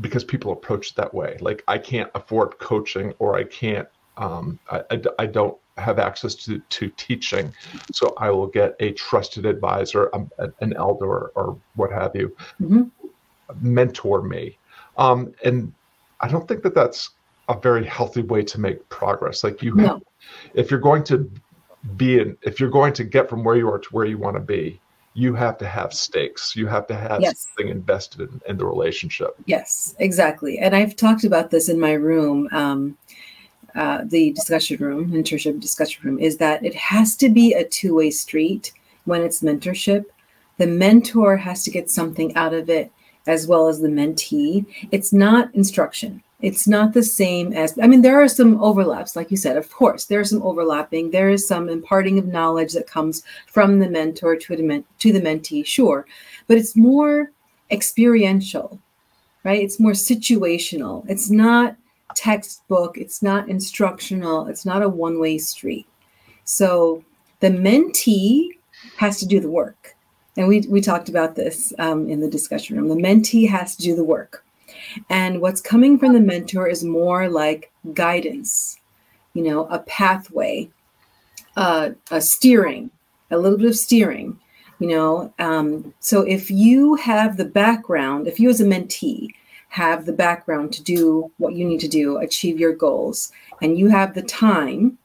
because 0.00 0.24
people 0.24 0.52
approach 0.52 0.90
it 0.90 0.96
that 0.96 1.12
way 1.12 1.36
like 1.40 1.62
i 1.68 1.78
can't 1.78 2.10
afford 2.14 2.58
coaching 2.58 3.12
or 3.18 3.36
i 3.36 3.44
can't 3.44 3.88
um, 4.16 4.58
I, 4.70 4.82
I, 4.90 5.02
I, 5.20 5.26
don't 5.26 5.56
have 5.76 5.98
access 5.98 6.34
to 6.36 6.60
to 6.60 6.88
teaching, 6.90 7.52
so 7.92 8.14
I 8.18 8.30
will 8.30 8.46
get 8.46 8.76
a 8.80 8.92
trusted 8.92 9.44
advisor, 9.44 10.08
um, 10.14 10.30
an 10.60 10.74
elder, 10.76 11.06
or, 11.06 11.32
or 11.34 11.58
what 11.74 11.90
have 11.90 12.12
you, 12.14 12.34
Mhm. 12.60 12.90
mentor 13.60 14.22
me, 14.22 14.58
um, 14.96 15.32
and 15.44 15.72
I 16.20 16.28
don't 16.28 16.46
think 16.46 16.62
that 16.62 16.74
that's 16.74 17.10
a 17.48 17.58
very 17.58 17.84
healthy 17.84 18.22
way 18.22 18.42
to 18.44 18.60
make 18.60 18.88
progress. 18.88 19.42
Like 19.44 19.62
you, 19.62 19.74
No. 19.74 20.00
if 20.54 20.70
you're 20.70 20.80
going 20.80 21.04
to 21.04 21.30
be 21.96 22.20
in, 22.20 22.36
if 22.42 22.60
you're 22.60 22.70
going 22.70 22.92
to 22.94 23.04
get 23.04 23.28
from 23.28 23.44
where 23.44 23.56
you 23.56 23.68
are 23.68 23.78
to 23.78 23.88
where 23.90 24.06
you 24.06 24.16
want 24.16 24.36
to 24.36 24.40
be, 24.40 24.80
you 25.14 25.32
have 25.32 25.56
to 25.58 25.66
have 25.66 25.94
stakes. 25.94 26.54
You 26.56 26.66
have 26.66 26.86
to 26.88 26.94
have 26.94 27.22
Yes. 27.22 27.46
something 27.46 27.70
invested 27.70 28.20
in, 28.20 28.40
in 28.48 28.56
the 28.56 28.66
relationship. 28.66 29.36
Yes, 29.46 29.94
exactly. 30.00 30.58
And 30.58 30.74
I've 30.74 30.96
talked 30.96 31.24
about 31.24 31.50
this 31.50 31.68
in 31.68 31.78
my 31.78 31.92
room, 31.92 32.48
um, 32.52 32.98
uh, 33.76 34.02
the 34.04 34.32
discussion 34.32 34.76
room, 34.80 35.10
mentorship 35.10 35.60
discussion 35.60 36.02
room, 36.04 36.18
is 36.18 36.36
that 36.38 36.64
it 36.64 36.74
has 36.74 37.16
to 37.16 37.28
be 37.28 37.54
a 37.54 37.64
two 37.64 37.94
way 37.94 38.10
street 38.10 38.72
when 39.04 39.22
it's 39.22 39.42
mentorship. 39.42 40.04
The 40.58 40.66
mentor 40.66 41.36
has 41.36 41.64
to 41.64 41.70
get 41.70 41.90
something 41.90 42.34
out 42.36 42.54
of 42.54 42.68
it 42.68 42.92
as 43.26 43.46
well 43.46 43.68
as 43.68 43.80
the 43.80 43.88
mentee. 43.88 44.66
It's 44.92 45.12
not 45.12 45.54
instruction. 45.54 46.22
It's 46.44 46.68
not 46.68 46.92
the 46.92 47.02
same 47.02 47.52
as, 47.52 47.78
I 47.82 47.86
mean, 47.86 48.02
there 48.02 48.22
are 48.22 48.28
some 48.28 48.62
overlaps, 48.62 49.16
like 49.16 49.30
you 49.30 49.36
said, 49.36 49.56
of 49.56 49.70
course, 49.70 50.04
there's 50.04 50.30
some 50.30 50.42
overlapping. 50.42 51.10
There 51.10 51.30
is 51.30 51.48
some 51.48 51.68
imparting 51.68 52.18
of 52.18 52.26
knowledge 52.26 52.74
that 52.74 52.86
comes 52.86 53.22
from 53.46 53.78
the 53.78 53.88
mentor 53.88 54.36
to 54.36 54.56
the, 54.56 54.84
to 54.98 55.12
the 55.12 55.20
mentee, 55.20 55.64
sure, 55.64 56.06
but 56.46 56.58
it's 56.58 56.76
more 56.76 57.30
experiential 57.70 58.78
right? 59.44 59.62
It's 59.62 59.78
more 59.78 59.92
situational. 59.92 61.04
It's 61.08 61.30
not 61.30 61.76
textbook, 62.16 62.96
it's 62.98 63.22
not 63.22 63.48
instructional, 63.48 64.46
it's 64.48 64.64
not 64.64 64.82
a 64.82 64.88
one 64.88 65.20
way 65.20 65.38
street. 65.38 65.86
So 66.44 67.04
the 67.40 67.50
mentee 67.50 68.48
has 68.96 69.18
to 69.20 69.26
do 69.26 69.40
the 69.40 69.50
work. 69.50 69.94
And 70.36 70.48
we, 70.48 70.62
we 70.62 70.80
talked 70.80 71.08
about 71.08 71.36
this 71.36 71.72
um, 71.78 72.08
in 72.08 72.20
the 72.20 72.28
discussion 72.28 72.76
room. 72.76 72.88
The 72.88 72.96
mentee 72.96 73.48
has 73.48 73.76
to 73.76 73.82
do 73.82 73.94
the 73.94 74.04
work. 74.04 74.44
And 75.10 75.40
what's 75.40 75.60
coming 75.60 75.98
from 75.98 76.12
the 76.12 76.20
mentor 76.20 76.68
is 76.68 76.84
more 76.84 77.28
like 77.28 77.72
guidance, 77.92 78.78
you 79.32 79.42
know, 79.42 79.66
a 79.66 79.80
pathway, 79.80 80.70
uh, 81.56 81.90
a 82.10 82.20
steering, 82.20 82.90
a 83.30 83.38
little 83.38 83.58
bit 83.58 83.68
of 83.68 83.76
steering, 83.76 84.38
you 84.78 84.88
know. 84.88 85.32
Um, 85.38 85.94
so 86.00 86.22
if 86.22 86.50
you 86.50 86.94
have 86.96 87.36
the 87.36 87.44
background, 87.44 88.26
if 88.26 88.38
you 88.38 88.48
as 88.48 88.60
a 88.60 88.64
mentee 88.64 89.28
have 89.68 90.06
the 90.06 90.12
background 90.12 90.72
to 90.72 90.82
do 90.82 91.32
what 91.38 91.54
you 91.54 91.64
need 91.64 91.80
to 91.80 91.88
do, 91.88 92.18
achieve 92.18 92.60
your 92.60 92.74
goals, 92.74 93.32
and 93.60 93.78
you 93.78 93.88
have 93.88 94.14
the 94.14 94.22
time 94.22 94.98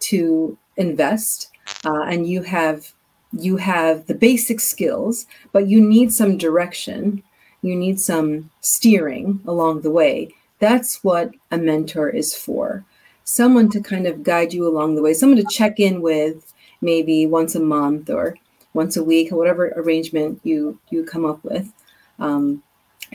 to 0.00 0.58
invest, 0.76 1.50
uh, 1.84 2.02
and 2.02 2.28
you 2.28 2.42
have 2.42 2.92
you 3.32 3.56
have 3.56 4.06
the 4.06 4.14
basic 4.14 4.60
skills, 4.60 5.26
but 5.52 5.68
you 5.68 5.80
need 5.80 6.12
some 6.12 6.38
direction, 6.38 7.22
you 7.66 7.76
need 7.76 8.00
some 8.00 8.50
steering 8.60 9.40
along 9.46 9.82
the 9.82 9.90
way. 9.90 10.34
That's 10.58 11.02
what 11.04 11.30
a 11.50 11.58
mentor 11.58 12.08
is 12.08 12.34
for. 12.34 12.84
Someone 13.24 13.68
to 13.70 13.80
kind 13.80 14.06
of 14.06 14.22
guide 14.22 14.52
you 14.54 14.66
along 14.66 14.94
the 14.94 15.02
way, 15.02 15.12
someone 15.12 15.38
to 15.38 15.44
check 15.50 15.80
in 15.80 16.00
with 16.00 16.52
maybe 16.80 17.26
once 17.26 17.54
a 17.54 17.60
month 17.60 18.08
or 18.10 18.36
once 18.74 18.96
a 18.96 19.04
week 19.04 19.32
or 19.32 19.36
whatever 19.36 19.68
arrangement 19.76 20.38
you 20.44 20.78
you 20.90 21.02
come 21.02 21.24
up 21.24 21.42
with 21.42 21.72
um, 22.18 22.62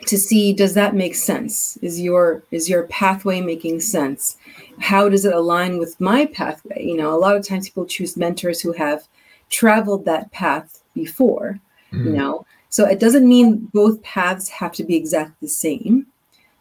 to 0.07 0.17
see 0.17 0.51
does 0.53 0.73
that 0.73 0.95
make 0.95 1.13
sense 1.13 1.77
is 1.83 2.01
your 2.01 2.41
is 2.49 2.67
your 2.67 2.83
pathway 2.87 3.39
making 3.39 3.79
sense 3.79 4.37
how 4.79 5.07
does 5.07 5.23
it 5.23 5.33
align 5.33 5.77
with 5.77 5.99
my 6.01 6.25
pathway 6.25 6.83
you 6.83 6.97
know 6.97 7.13
a 7.13 7.19
lot 7.19 7.35
of 7.35 7.45
times 7.47 7.69
people 7.69 7.85
choose 7.85 8.17
mentors 8.17 8.59
who 8.59 8.71
have 8.73 9.07
traveled 9.51 10.03
that 10.05 10.31
path 10.31 10.81
before 10.95 11.59
you 11.91 11.99
Mhm. 11.99 12.13
know 12.17 12.45
so 12.71 12.85
it 12.85 12.99
doesn't 12.99 13.29
mean 13.29 13.57
both 13.73 14.01
paths 14.01 14.49
have 14.49 14.71
to 14.71 14.83
be 14.83 14.95
exactly 14.95 15.37
the 15.41 15.47
same 15.47 16.07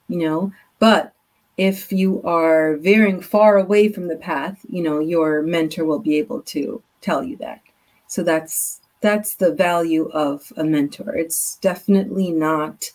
you 0.09 0.19
know 0.19 0.53
but 0.79 1.15
if 1.57 1.91
you 1.91 2.23
are 2.23 2.77
veering 2.77 3.21
far 3.21 3.57
away 3.57 3.89
from 3.89 4.09
the 4.09 4.17
path 4.17 4.61
you 4.69 4.83
know 4.83 4.99
your 4.99 5.43
mentor 5.43 5.87
will 5.87 5.99
be 5.99 6.19
able 6.19 6.43
to 6.43 6.83
tell 7.01 7.25
you 7.25 7.37
that. 7.37 7.61
So 8.07 8.23
that's 8.23 8.81
that's 9.01 9.35
the 9.37 9.55
value 9.55 10.11
of 10.13 10.53
a 10.57 10.65
mentor. 10.65 11.17
It's 11.17 11.57
definitely 11.57 12.31
not 12.31 12.91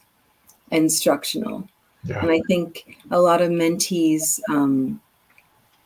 instructional. 0.72 1.68
Yeah. 2.08 2.20
and 2.22 2.30
i 2.30 2.40
think 2.48 3.00
a 3.10 3.20
lot 3.20 3.42
of 3.42 3.50
mentees 3.50 4.40
um, 4.48 5.02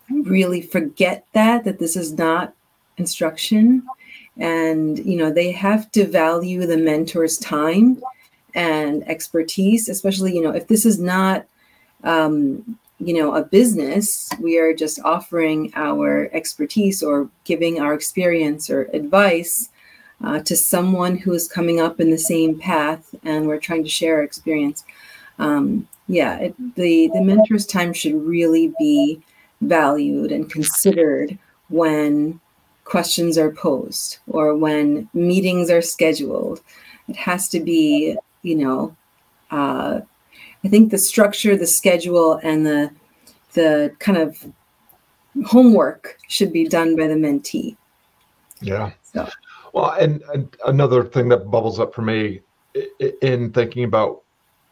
really 0.10 0.62
forget 0.62 1.26
that 1.32 1.64
that 1.64 1.80
this 1.80 1.96
is 1.96 2.12
not 2.12 2.54
instruction 2.98 3.84
and 4.40 5.00
you 5.00 5.18
know 5.18 5.32
they 5.32 5.52
have 5.52 5.92
to 5.92 6.06
value 6.06 6.66
the 6.66 6.78
mentor's 6.78 7.38
time 7.38 8.02
and 8.56 9.08
expertise 9.08 9.90
especially 9.90 10.34
you 10.34 10.42
know 10.42 10.52
if 10.52 10.68
this 10.68 10.86
is 10.86 11.00
not 11.00 11.46
um, 12.04 12.78
you 13.00 13.14
know 13.14 13.36
a 13.36 13.44
business 13.44 14.30
we 14.40 14.58
are 14.58 14.74
just 14.74 15.00
offering 15.04 15.72
our 15.76 16.30
expertise 16.34 17.04
or 17.04 17.30
giving 17.44 17.80
our 17.80 17.94
experience 17.94 18.70
or 18.70 18.84
advice 18.94 19.70
uh, 20.24 20.40
to 20.42 20.56
someone 20.56 21.18
who 21.18 21.34
is 21.34 21.48
coming 21.48 21.80
up 21.80 22.00
in 22.00 22.10
the 22.10 22.18
same 22.18 22.58
path 22.60 23.16
and 23.24 23.48
we're 23.48 23.60
trying 23.60 23.84
to 23.84 23.90
share 23.90 24.18
our 24.18 24.24
experience. 24.24 24.84
Um, 25.38 25.88
yeah 26.10 26.38
it, 26.40 26.76
the 26.76 27.10
the 27.14 27.22
mentor's 27.22 27.66
time 27.66 27.94
should 27.94 28.16
really 28.16 28.74
be 28.80 29.22
valued 29.62 30.32
and 30.32 30.50
considered 30.50 31.38
when 31.70 32.40
questions 32.90 33.38
are 33.38 33.52
posed 33.52 34.18
or 34.28 34.58
when 34.58 35.08
meetings 35.14 35.70
are 35.70 35.82
scheduled. 35.82 36.62
It 37.08 37.16
has 37.16 37.48
to 37.50 37.60
be 37.60 38.18
you 38.42 38.56
know 38.56 38.96
uh, 39.52 40.00
i 40.64 40.68
think 40.68 40.92
the 40.92 40.98
structure 40.98 41.58
the 41.58 41.68
schedule 41.68 42.40
and 42.44 42.66
the 42.66 42.90
the 43.54 43.94
kind 44.00 44.18
of 44.18 44.46
homework 45.46 46.18
should 46.28 46.52
be 46.54 46.68
done 46.68 46.96
by 46.96 47.08
the 47.08 47.16
mentee. 47.16 47.76
Yeah. 48.62 48.92
so. 49.04 49.28
Well, 49.74 49.92
and, 49.92 50.22
and 50.34 50.56
another 50.66 51.04
thing 51.04 51.30
that 51.30 51.50
bubbles 51.50 51.80
up 51.80 51.94
for 51.94 52.02
me 52.02 52.42
in 53.22 53.52
thinking 53.52 53.84
about, 53.84 54.24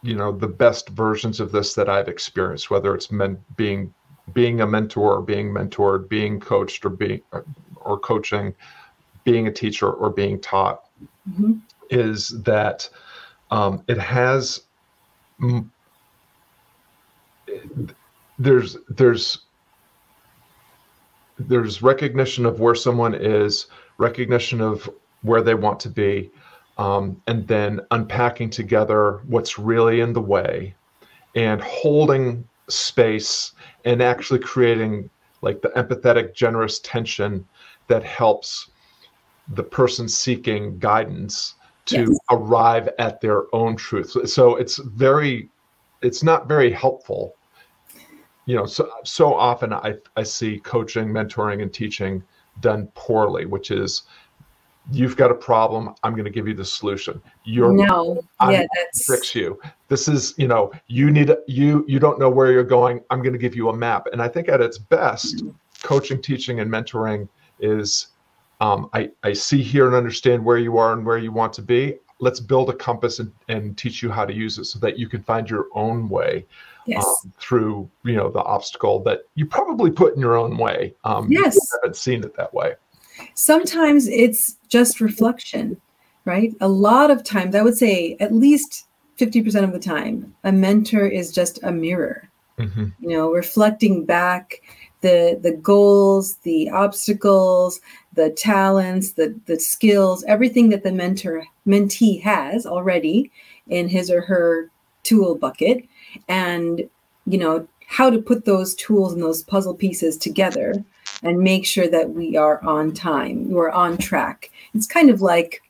you 0.02 0.16
know, 0.16 0.32
the 0.32 0.48
best 0.48 0.90
versions 0.90 1.40
of 1.40 1.52
this 1.52 1.74
that 1.76 1.90
I've 1.90 2.08
experienced, 2.08 2.70
whether 2.70 2.94
it's 2.96 3.12
men 3.12 3.38
being 3.56 3.94
being 4.34 4.62
a 4.62 4.68
mentor, 4.68 5.18
or 5.18 5.22
being 5.22 5.52
mentored, 5.54 6.10
being 6.10 6.40
coached, 6.40 6.86
or 6.86 6.90
being 6.90 7.22
or, 7.78 7.98
coaching, 8.00 8.54
being 9.24 9.48
a 9.48 9.52
teacher, 9.52 9.92
or 9.92 10.10
being 10.10 10.40
taught, 10.40 10.84
mhm, 11.30 11.62
is 11.90 12.30
that 12.44 12.90
um, 13.52 13.84
it 13.88 13.98
has 13.98 14.62
there's 18.40 18.78
there's 18.90 19.40
there's 21.40 21.82
recognition 21.82 22.46
of 22.46 22.60
where 22.60 22.76
someone 22.76 23.14
is 23.14 23.68
recognition 23.98 24.62
of 24.62 24.90
where 25.22 25.42
they 25.42 25.54
want 25.56 25.80
to 25.80 25.90
be 25.90 26.32
um, 26.78 27.22
and 27.28 27.48
then 27.48 27.80
unpacking 27.92 28.50
together 28.50 29.22
what's 29.28 29.58
really 29.58 30.02
in 30.02 30.14
the 30.14 30.22
way 30.22 30.74
and 31.36 31.62
holding 31.62 32.48
space 32.70 33.54
and 33.86 34.02
actually 34.02 34.40
creating 34.40 35.10
like 35.42 35.62
the 35.62 35.70
empathetic 35.70 36.34
generous 36.34 36.80
tension 36.80 37.46
that 37.88 38.04
helps 38.04 38.72
the 39.50 39.64
person 39.64 40.08
seeking 40.08 40.78
guidance 40.80 41.56
to 41.86 42.00
Yes. 42.10 42.20
arrive 42.32 42.90
at 43.00 43.22
their 43.22 43.44
own 43.56 43.76
truth 43.76 44.10
so, 44.10 44.26
so 44.26 44.56
it's 44.58 44.78
very 44.78 45.50
it's 46.02 46.22
not 46.22 46.48
very 46.48 46.70
helpful 46.72 47.34
you 48.46 48.56
know 48.56 48.66
so 48.66 48.90
so 49.06 49.34
often 49.34 49.72
i 49.72 49.94
i 50.18 50.24
see 50.24 50.60
coaching 50.60 51.08
mentoring 51.08 51.62
and 51.62 51.74
teaching 51.74 52.22
done 52.60 52.90
poorly 52.96 53.46
which 53.46 53.72
is 53.72 54.04
you've 54.92 55.18
got 55.18 55.32
a 55.32 55.36
problem 55.36 55.94
i'm 56.04 56.14
going 56.14 56.26
to 56.26 56.32
give 56.32 56.48
you 56.48 56.54
the 56.54 56.66
solution. 56.66 57.22
You're 57.44 57.74
no 57.74 58.22
I'm 58.40 58.54
yeah 58.54 58.66
that's 58.76 59.08
fix 59.08 59.36
you. 59.36 59.60
This 59.88 60.08
is 60.08 60.34
you 60.38 60.48
know 60.48 60.72
you 60.88 61.12
need 61.12 61.32
you 61.48 61.86
you 61.88 62.00
don't 62.00 62.20
know 62.20 62.30
where 62.30 62.52
you're 62.52 62.64
going 62.64 63.02
i'm 63.10 63.22
going 63.22 63.34
to 63.34 63.40
give 63.40 63.56
you 63.56 63.70
a 63.70 63.76
map. 63.76 64.08
And 64.12 64.22
i 64.22 64.28
think 64.28 64.50
at 64.50 64.62
its 64.62 64.78
best 64.78 65.44
coaching 65.84 66.22
teaching 66.22 66.60
and 66.60 66.72
mentoring 66.72 67.28
is 67.60 68.08
um, 68.60 68.90
I, 68.94 69.12
I 69.24 69.34
see 69.34 69.62
here 69.62 69.86
and 69.86 69.96
understand 69.96 70.44
where 70.44 70.58
you 70.58 70.78
are 70.78 70.94
and 70.94 71.06
where 71.06 71.18
you 71.18 71.32
want 71.32 71.54
to 71.54 71.62
be. 71.62 71.98
Let's 72.20 72.40
build 72.40 72.70
a 72.72 72.74
compass 72.74 73.20
and, 73.20 73.32
and 73.48 73.78
teach 73.78 74.02
you 74.02 74.10
how 74.10 74.26
to 74.26 74.34
use 74.34 74.58
it 74.58 74.66
so 74.66 74.80
that 74.80 74.98
you 74.98 75.08
can 75.08 75.22
find 75.22 75.48
your 75.48 75.68
own 75.76 76.10
way 76.10 76.46
yes. 76.88 77.06
um, 77.06 77.34
through 77.40 77.90
you 78.04 78.16
know 78.16 78.32
the 78.32 78.42
obstacle 78.42 79.00
that 79.04 79.22
you 79.36 79.46
probably 79.46 79.92
put 79.92 80.16
in 80.16 80.20
your 80.20 80.36
own 80.36 80.58
way. 80.58 80.96
Um, 81.04 81.28
Yes. 81.30 81.58
haven't 81.84 81.96
seen 81.96 82.24
it 82.24 82.36
that 82.36 82.54
way. 82.54 82.74
Sometimes 83.36 84.08
it's 84.08 84.57
just 84.68 85.02
reflection 85.02 85.80
right 86.26 86.54
a 86.62 86.68
lot 86.68 87.12
of 87.12 87.24
times 87.24 87.56
i 87.56 87.62
would 87.62 87.78
say 87.78 88.16
at 88.20 88.34
least 88.34 88.86
50% 89.18 89.64
of 89.64 89.72
the 89.74 89.80
time 89.80 90.36
a 90.44 90.52
mentor 90.52 91.08
is 91.08 91.32
just 91.32 91.60
a 91.64 91.72
mirror 91.72 92.30
Mhm. 92.60 92.94
you 93.00 93.10
know 93.10 93.32
reflecting 93.32 94.04
back 94.04 94.62
the 95.02 95.40
the 95.42 95.52
goals, 95.52 96.38
the 96.38 96.70
obstacles, 96.70 97.80
the 98.14 98.32
talents, 98.32 99.12
the 99.14 99.40
the 99.46 99.60
skills, 99.60 100.24
everything 100.28 100.70
that 100.70 100.84
the 100.84 100.92
mentor 100.92 101.44
mentee 101.68 102.22
has 102.22 102.66
already 102.66 103.32
in 103.68 103.88
his 103.88 104.10
or 104.10 104.22
her 104.22 104.72
tool 105.04 105.36
bucket, 105.36 105.86
and 106.28 106.90
you 107.28 107.38
know 107.38 107.68
how 107.86 108.10
to 108.10 108.22
put 108.22 108.46
those 108.46 108.76
tools 108.76 109.14
and 109.14 109.22
those 109.22 109.44
puzzle 109.44 109.76
pieces 109.76 110.18
together 110.18 110.84
and 111.24 111.40
make 111.40 111.66
sure 111.66 111.88
that 111.88 112.12
we 112.12 112.38
are 112.38 112.64
on 112.64 112.94
time, 112.94 113.50
we're 113.50 113.72
on 113.72 113.98
track. 113.98 114.52
It's 114.74 114.88
kind 114.88 115.10
of 115.10 115.22
like, 115.22 115.62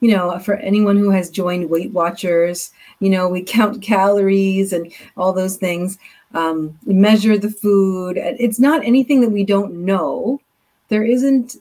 you 0.00 0.10
know, 0.10 0.38
for 0.38 0.56
anyone 0.56 0.96
who 0.96 1.10
has 1.10 1.30
joined 1.30 1.70
Weight 1.70 1.92
Watchers, 1.92 2.72
you 3.00 3.10
know, 3.10 3.28
we 3.28 3.42
count 3.42 3.82
calories 3.82 4.72
and 4.72 4.92
all 5.16 5.32
those 5.32 5.56
things, 5.56 5.98
um, 6.34 6.78
measure 6.84 7.38
the 7.38 7.50
food. 7.50 8.16
It's 8.16 8.58
not 8.58 8.84
anything 8.84 9.20
that 9.20 9.30
we 9.30 9.44
don't 9.44 9.84
know. 9.84 10.40
There 10.88 11.04
isn't, 11.04 11.56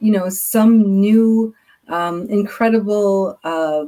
you 0.00 0.12
know, 0.12 0.28
some 0.28 1.00
new 1.00 1.54
um, 1.88 2.26
incredible 2.28 3.38
uh, 3.44 3.86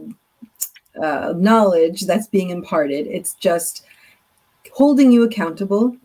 uh, 1.02 1.34
knowledge 1.36 2.02
that's 2.02 2.28
being 2.28 2.50
imparted. 2.50 3.06
It's 3.06 3.34
just 3.34 3.84
holding 4.72 5.12
you 5.12 5.24
accountable, 5.24 5.96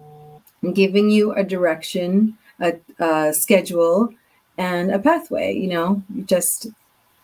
and 0.61 0.73
giving 0.73 1.09
you 1.09 1.33
a 1.33 1.43
direction, 1.43 2.37
a, 2.59 2.73
a 2.99 3.33
schedule, 3.33 4.09
and 4.57 4.91
a 4.91 4.99
pathway, 4.99 5.53
you 5.53 5.67
know, 5.67 6.03
just 6.25 6.67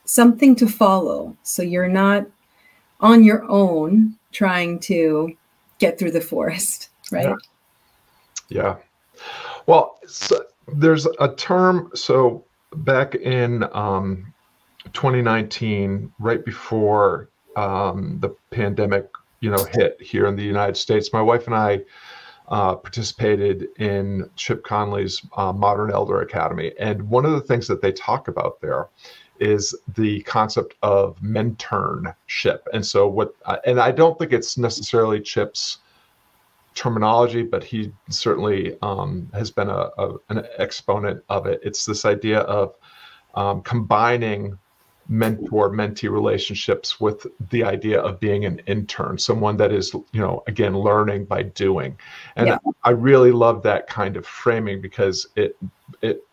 something 0.05 0.55
to 0.55 0.67
follow. 0.67 1.35
So 1.43 1.61
you're 1.61 1.87
not 1.87 2.25
on 2.99 3.23
your 3.23 3.43
own 3.49 4.15
trying 4.31 4.79
to 4.79 5.35
get 5.77 5.99
through 5.99 6.11
the 6.11 6.21
forest, 6.21 6.89
right? 7.11 7.35
Yeah. 8.49 8.75
yeah. 9.17 9.21
Well, 9.65 9.99
so 10.07 10.43
there's 10.67 11.05
a 11.19 11.33
term. 11.35 11.91
So 11.93 12.43
back 12.77 13.15
in 13.15 13.63
um, 13.73 14.33
2019, 14.93 16.11
right 16.19 16.43
before 16.43 17.29
um, 17.55 18.19
the 18.19 18.29
pandemic 18.51 19.07
you 19.41 19.49
know 19.49 19.63
hit 19.71 19.97
here 20.01 20.27
in 20.27 20.35
the 20.35 20.43
United 20.43 20.77
States. 20.77 21.13
My 21.13 21.21
wife 21.21 21.45
and 21.45 21.55
I 21.55 21.81
uh, 22.49 22.75
participated 22.75 23.67
in 23.77 24.29
Chip 24.35 24.63
Conley's 24.63 25.21
uh, 25.37 25.53
Modern 25.53 25.91
Elder 25.91 26.21
Academy, 26.21 26.73
and 26.79 27.09
one 27.09 27.25
of 27.25 27.31
the 27.31 27.41
things 27.41 27.67
that 27.67 27.81
they 27.81 27.91
talk 27.91 28.27
about 28.27 28.59
there 28.61 28.89
is 29.39 29.73
the 29.95 30.21
concept 30.23 30.75
of 30.81 31.15
mentorship. 31.21 32.59
And 32.73 32.85
so 32.85 33.07
what, 33.07 33.33
uh, 33.45 33.57
and 33.65 33.79
I 33.79 33.91
don't 33.91 34.19
think 34.19 34.33
it's 34.33 34.57
necessarily 34.57 35.21
Chip's 35.21 35.77
terminology, 36.75 37.43
but 37.43 37.63
he 37.63 37.91
certainly 38.09 38.77
um, 38.81 39.29
has 39.33 39.51
been 39.51 39.69
a, 39.69 39.89
a, 39.97 40.15
an 40.29 40.45
exponent 40.57 41.23
of 41.29 41.45
it. 41.45 41.59
It's 41.63 41.85
this 41.85 42.03
idea 42.05 42.39
of 42.41 42.75
um, 43.35 43.61
combining 43.61 44.57
mentor 45.09 45.71
mentee 45.71 46.09
relationships 46.09 46.99
with 47.01 47.25
the 47.49 47.63
idea 47.63 47.99
of 47.99 48.19
being 48.19 48.45
an 48.45 48.61
intern 48.67 49.17
someone 49.17 49.57
that 49.57 49.71
is 49.71 49.91
you 50.11 50.21
know 50.21 50.43
again 50.45 50.77
learning 50.77 51.25
by 51.25 51.41
doing 51.41 51.97
and 52.35 52.47
yeah. 52.47 52.57
i 52.83 52.91
really 52.91 53.31
love 53.31 53.63
that 53.63 53.87
kind 53.87 54.15
of 54.15 54.25
framing 54.25 54.79
because 54.79 55.27
it 55.35 55.57
it 56.03 56.23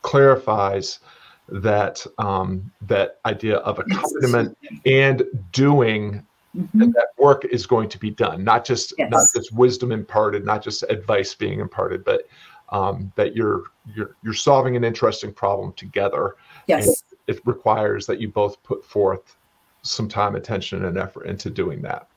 clarifies 0.00 1.00
that 1.48 2.04
um, 2.18 2.72
that 2.80 3.20
idea 3.24 3.58
of 3.58 3.78
accompaniment 3.78 4.56
and 4.84 5.22
doing 5.52 6.24
mm-hmm. 6.56 6.90
that 6.90 7.08
work 7.18 7.44
is 7.44 7.66
going 7.66 7.88
to 7.88 7.98
be 7.98 8.10
done 8.10 8.42
not 8.42 8.64
just 8.64 8.94
yes. 8.96 9.10
not 9.10 9.26
just 9.34 9.52
wisdom 9.52 9.92
imparted 9.92 10.44
not 10.44 10.62
just 10.64 10.82
advice 10.88 11.34
being 11.34 11.60
imparted 11.60 12.02
but 12.02 12.22
um, 12.70 13.12
that 13.14 13.36
you're 13.36 13.64
you're 13.94 14.16
you're 14.22 14.32
solving 14.32 14.74
an 14.74 14.84
interesting 14.84 15.32
problem 15.34 15.72
together 15.74 16.36
yes 16.66 17.04
it 17.26 17.40
requires 17.44 18.06
that 18.06 18.20
you 18.20 18.28
both 18.28 18.62
put 18.62 18.84
forth 18.84 19.36
some 19.82 20.08
time, 20.08 20.34
attention, 20.34 20.84
and 20.84 20.98
effort 20.98 21.26
into 21.26 21.50
doing 21.50 21.82
that. 21.82 22.08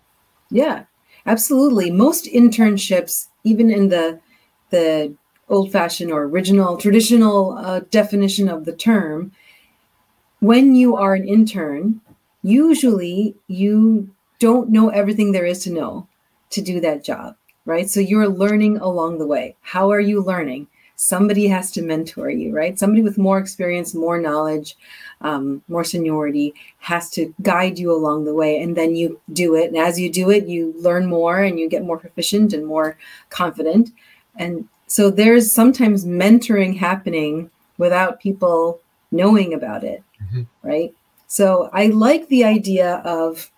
Yeah, 0.49 0.85
absolutely. 1.25 1.91
Most 1.91 2.25
internships, 2.25 3.27
even 3.43 3.69
in 3.69 3.89
the 3.89 4.19
the 4.69 5.15
old-fashioned 5.49 6.11
or 6.11 6.23
original 6.23 6.77
traditional 6.77 7.57
uh, 7.57 7.79
definition 7.89 8.47
of 8.47 8.65
the 8.65 8.75
term, 8.75 9.31
when 10.41 10.75
you 10.75 10.95
are 10.95 11.15
an 11.15 11.27
intern, 11.27 12.01
usually 12.43 13.35
you 13.47 14.09
don't 14.39 14.69
know 14.69 14.89
everything 14.89 15.31
there 15.31 15.45
is 15.45 15.63
to 15.63 15.71
know 15.71 16.07
to 16.51 16.61
do 16.61 16.79
that 16.79 17.03
job, 17.03 17.35
right? 17.65 17.89
So 17.89 17.99
you're 17.99 18.27
learning 18.27 18.77
along 18.77 19.17
the 19.17 19.27
way. 19.27 19.55
How 19.61 19.91
are 19.91 19.99
you 19.99 20.21
learning? 20.21 20.67
Somebody 20.99 21.47
has 21.47 21.71
to 21.71 21.81
mentor 21.81 22.29
you, 22.29 22.53
right? 22.53 22.77
Somebody 22.77 23.01
with 23.01 23.17
more 23.17 23.37
experience, 23.37 23.93
more 23.93 24.19
knowledge, 24.19 24.75
um, 25.21 25.63
more 25.69 25.85
seniority 25.85 26.53
has 26.79 27.09
to 27.11 27.33
guide 27.41 27.79
you 27.79 27.89
along 27.89 28.25
the 28.25 28.33
way. 28.33 28.61
And 28.61 28.75
then 28.75 28.97
you 28.97 29.17
do 29.31 29.55
it. 29.55 29.69
And 29.69 29.77
as 29.77 29.97
you 29.97 30.11
do 30.11 30.29
it, 30.29 30.45
you 30.45 30.73
learn 30.77 31.05
more 31.05 31.41
and 31.41 31.57
you 31.57 31.69
get 31.69 31.85
more 31.85 31.97
proficient 31.97 32.51
and 32.51 32.67
more 32.67 32.97
confident. 33.29 33.91
And 34.35 34.67
so 34.87 35.09
there's 35.09 35.53
sometimes 35.53 36.03
mentoring 36.05 36.75
happening 36.75 37.49
without 37.77 38.19
people 38.19 38.81
knowing 39.09 39.53
about 39.53 39.85
it, 39.85 40.03
mm-hmm. 40.21 40.43
right? 40.63 40.93
So 41.27 41.69
I 41.71 41.87
like 41.87 42.27
the 42.27 42.43
idea 42.43 42.95
of 43.05 43.49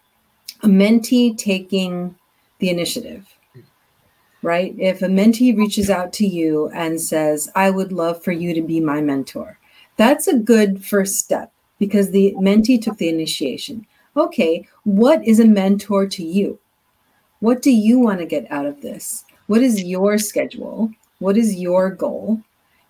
a 0.62 0.68
mentee 0.68 1.36
taking 1.40 2.16
the 2.60 2.70
initiative 2.70 3.31
right? 4.42 4.76
If 4.78 5.02
a 5.02 5.08
mentee 5.08 5.58
reaches 5.58 5.90
out 5.90 6.14
to 6.14 6.28
you 6.28 6.70
and 6.70 7.00
says, 7.00 7.50
I 7.56 7.70
would 7.70 7.92
love 7.92 8.24
for 8.24 8.32
you 8.32 8.54
to 8.54 8.62
be 8.62 8.80
my 8.80 9.02
mentor, 9.02 9.60
that's 9.98 10.28
a 10.28 10.38
good 10.38 10.84
first 10.84 11.20
step 11.20 11.52
because 11.80 12.12
the 12.12 12.34
mentee 12.40 12.82
took 12.82 12.98
the 12.98 13.10
initiation. 13.10 13.86
Okay, 14.16 14.68
what 14.84 15.26
is 15.26 15.40
a 15.40 15.46
mentor 15.46 16.08
to 16.08 16.24
you? 16.24 16.60
What 17.40 17.62
do 17.62 17.72
you 17.72 18.00
want 18.00 18.20
to 18.20 18.26
get 18.26 18.52
out 18.52 18.66
of 18.66 18.82
this? 18.82 19.24
What 19.48 19.62
is 19.62 19.84
your 19.84 20.18
schedule? 20.18 20.92
What 21.20 21.38
is 21.38 21.56
your 21.56 21.90
goal? 21.90 22.42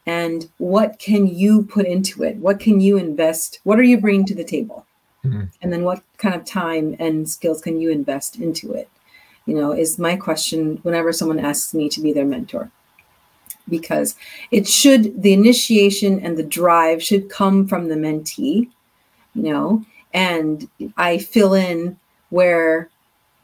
And 0.06 0.50
what 0.58 1.00
can 1.00 1.28
you 1.28 1.64
put 1.64 1.86
into 1.86 2.24
it? 2.24 2.38
What 2.38 2.60
can 2.60 2.82
you 2.82 2.98
invest? 2.98 3.60
What 3.64 3.80
are 3.80 3.84
you 3.84 4.00
bringing 4.00 4.26
to 4.26 4.36
the 4.36 4.44
table? 4.44 4.86
Mm-hmm. 5.24 5.44
And 5.62 5.72
then 5.72 5.84
what 5.84 6.04
kind 6.18 6.36
of 6.36 6.44
time 6.44 6.96
and 7.00 7.30
skills 7.30 7.62
can 7.62 7.80
you 7.80 7.92
invest 7.92 8.38
into 8.38 8.74
it? 8.74 8.90
You 9.46 9.56
know, 9.56 9.72
is 9.72 10.00
my 10.00 10.16
question 10.16 10.80
whenever 10.84 11.12
someone 11.12 11.40
asks 11.40 11.74
me 11.74 11.90
to 11.90 12.02
be 12.02 12.14
their 12.14 12.26
mentor. 12.26 12.72
Because 13.70 14.16
it 14.50 14.68
should, 14.68 15.22
the 15.22 15.34
initiation 15.34 16.20
and 16.20 16.38
the 16.38 16.44
drive 16.44 17.02
should 17.02 17.30
come 17.30 17.68
from 17.68 17.88
the 17.88 17.96
mentee, 17.96 18.70
you 19.34 19.44
know, 19.44 19.86
and 20.14 20.68
I 20.98 21.20
fill 21.20 21.54
in 21.54 21.98
where 22.30 22.90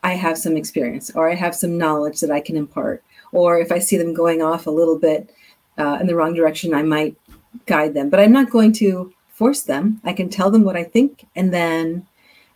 I 0.04 0.14
have 0.14 0.38
some 0.38 0.58
experience 0.58 1.12
or 1.16 1.30
I 1.30 1.36
have 1.36 1.56
some 1.56 1.78
knowledge 1.78 2.20
that 2.22 2.32
I 2.32 2.40
can 2.40 2.58
impart. 2.58 3.04
Or 3.32 3.60
if 3.60 3.72
I 3.72 3.80
see 3.80 3.98
them 3.98 4.14
going 4.14 4.42
off 4.42 4.68
a 4.68 4.72
little 4.72 4.98
bit 4.98 5.34
uh, 5.78 5.98
in 6.00 6.08
the 6.08 6.16
wrong 6.16 6.34
direction, 6.34 6.74
I 6.74 6.84
might 6.84 7.16
guide 7.66 7.94
them. 7.94 8.10
But 8.10 8.20
I'm 8.20 8.32
not 8.32 8.50
going 8.50 8.74
to 8.74 9.14
force 9.32 9.64
them. 9.64 10.02
I 10.04 10.14
can 10.14 10.30
tell 10.30 10.50
them 10.50 10.64
what 10.64 10.76
I 10.76 10.84
think 10.84 11.26
and 11.36 11.54
then 11.54 12.08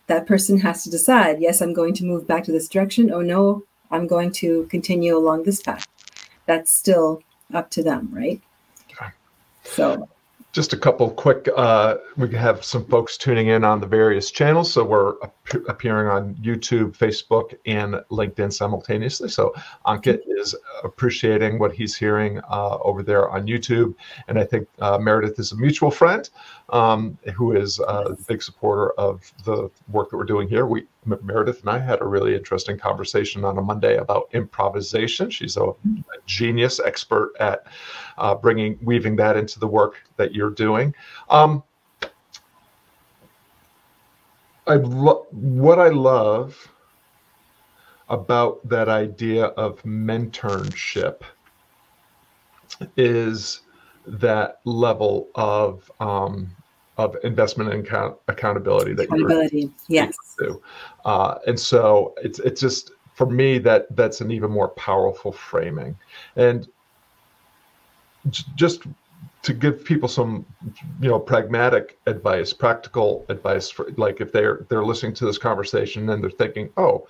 that 0.06 0.26
person 0.26 0.58
has 0.60 0.82
to 0.84 0.90
decide 0.90 1.40
yes, 1.40 1.60
I'm 1.60 1.72
going 1.72 1.94
to 1.94 2.04
move 2.04 2.26
back 2.26 2.44
to 2.44 2.52
this 2.52 2.68
direction. 2.68 3.10
Oh, 3.12 3.20
no, 3.20 3.64
I'm 3.90 4.06
going 4.06 4.32
to 4.32 4.66
continue 4.70 5.16
along 5.16 5.44
this 5.44 5.62
path. 5.62 5.86
That's 6.46 6.72
still 6.72 7.22
up 7.52 7.70
to 7.70 7.82
them, 7.82 8.08
right? 8.12 8.40
Okay. 8.90 9.10
So 9.64 10.08
just 10.52 10.74
a 10.74 10.76
couple 10.76 11.10
quick 11.10 11.48
uh, 11.56 11.96
we 12.16 12.32
have 12.34 12.62
some 12.62 12.84
folks 12.84 13.16
tuning 13.16 13.48
in 13.48 13.64
on 13.64 13.80
the 13.80 13.86
various 13.86 14.30
channels 14.30 14.70
so 14.72 14.84
we're 14.84 15.14
ap- 15.22 15.68
appearing 15.68 16.08
on 16.08 16.34
youtube 16.36 16.96
facebook 16.96 17.54
and 17.66 17.94
linkedin 18.10 18.52
simultaneously 18.52 19.28
so 19.28 19.52
ankit 19.86 20.20
is 20.26 20.54
appreciating 20.84 21.58
what 21.58 21.72
he's 21.72 21.96
hearing 21.96 22.38
uh, 22.50 22.76
over 22.82 23.02
there 23.02 23.30
on 23.30 23.46
youtube 23.46 23.94
and 24.28 24.38
i 24.38 24.44
think 24.44 24.68
uh, 24.80 24.98
meredith 24.98 25.38
is 25.38 25.52
a 25.52 25.56
mutual 25.56 25.90
friend 25.90 26.30
um, 26.72 27.18
who 27.34 27.52
is 27.52 27.78
a 27.80 28.16
big 28.26 28.42
supporter 28.42 28.92
of 28.92 29.30
the 29.44 29.70
work 29.88 30.10
that 30.10 30.16
we're 30.16 30.24
doing 30.24 30.48
here 30.48 30.66
we 30.66 30.86
Meredith 31.04 31.60
and 31.60 31.68
I 31.68 31.78
had 31.78 32.00
a 32.00 32.06
really 32.06 32.34
interesting 32.34 32.78
conversation 32.78 33.44
on 33.44 33.58
a 33.58 33.62
Monday 33.62 33.96
about 33.96 34.28
improvisation. 34.32 35.30
She's 35.30 35.56
a, 35.56 35.64
a 35.64 35.74
genius 36.26 36.80
expert 36.80 37.32
at 37.40 37.66
uh, 38.18 38.34
bringing 38.34 38.78
weaving 38.82 39.16
that 39.16 39.36
into 39.36 39.60
the 39.60 39.66
work 39.66 40.02
that 40.16 40.34
you're 40.34 40.50
doing. 40.50 40.94
Um, 41.28 41.62
I 44.66 44.76
lo- 44.76 45.26
what 45.30 45.78
I 45.78 45.88
love 45.88 46.68
about 48.08 48.66
that 48.68 48.88
idea 48.88 49.46
of 49.46 49.82
mentorship 49.82 51.22
is 52.96 53.62
that 54.06 54.60
level 54.64 55.28
of 55.34 55.90
um, 56.00 56.54
of 56.98 57.16
investment 57.24 57.72
and 57.72 57.86
account- 57.86 58.16
accountability 58.28 58.92
that 58.94 59.04
accountability, 59.04 59.70
yes. 59.88 60.16
To. 60.38 60.60
Uh, 61.04 61.38
and 61.46 61.58
so 61.58 62.14
it's 62.22 62.38
it's 62.40 62.60
just 62.60 62.92
for 63.14 63.26
me 63.26 63.58
that 63.58 63.94
that's 63.96 64.20
an 64.20 64.30
even 64.30 64.50
more 64.50 64.68
powerful 64.68 65.32
framing. 65.32 65.96
And 66.36 66.68
j- 68.30 68.44
just 68.54 68.82
to 69.42 69.52
give 69.52 69.84
people 69.84 70.08
some 70.08 70.46
you 71.00 71.08
know 71.08 71.18
pragmatic 71.18 71.98
advice 72.06 72.52
practical 72.52 73.24
advice 73.28 73.68
for 73.68 73.90
like 73.96 74.20
if 74.20 74.32
they're 74.32 74.66
they're 74.68 74.84
listening 74.84 75.14
to 75.14 75.26
this 75.26 75.38
conversation 75.38 76.08
and 76.10 76.22
they're 76.22 76.30
thinking 76.30 76.70
oh 76.76 77.06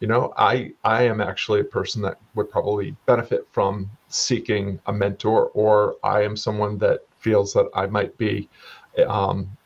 you 0.00 0.08
know 0.08 0.32
i 0.36 0.72
i 0.84 1.02
am 1.02 1.20
actually 1.20 1.60
a 1.60 1.64
person 1.64 2.02
that 2.02 2.18
would 2.34 2.50
probably 2.50 2.94
benefit 3.06 3.46
from 3.52 3.88
seeking 4.08 4.78
a 4.86 4.92
mentor 4.92 5.50
or 5.54 5.96
i 6.02 6.22
am 6.22 6.36
someone 6.36 6.76
that 6.78 7.00
feels 7.20 7.52
that 7.52 7.68
i 7.74 7.86
might 7.86 8.16
be 8.18 8.48
um, 9.04 9.56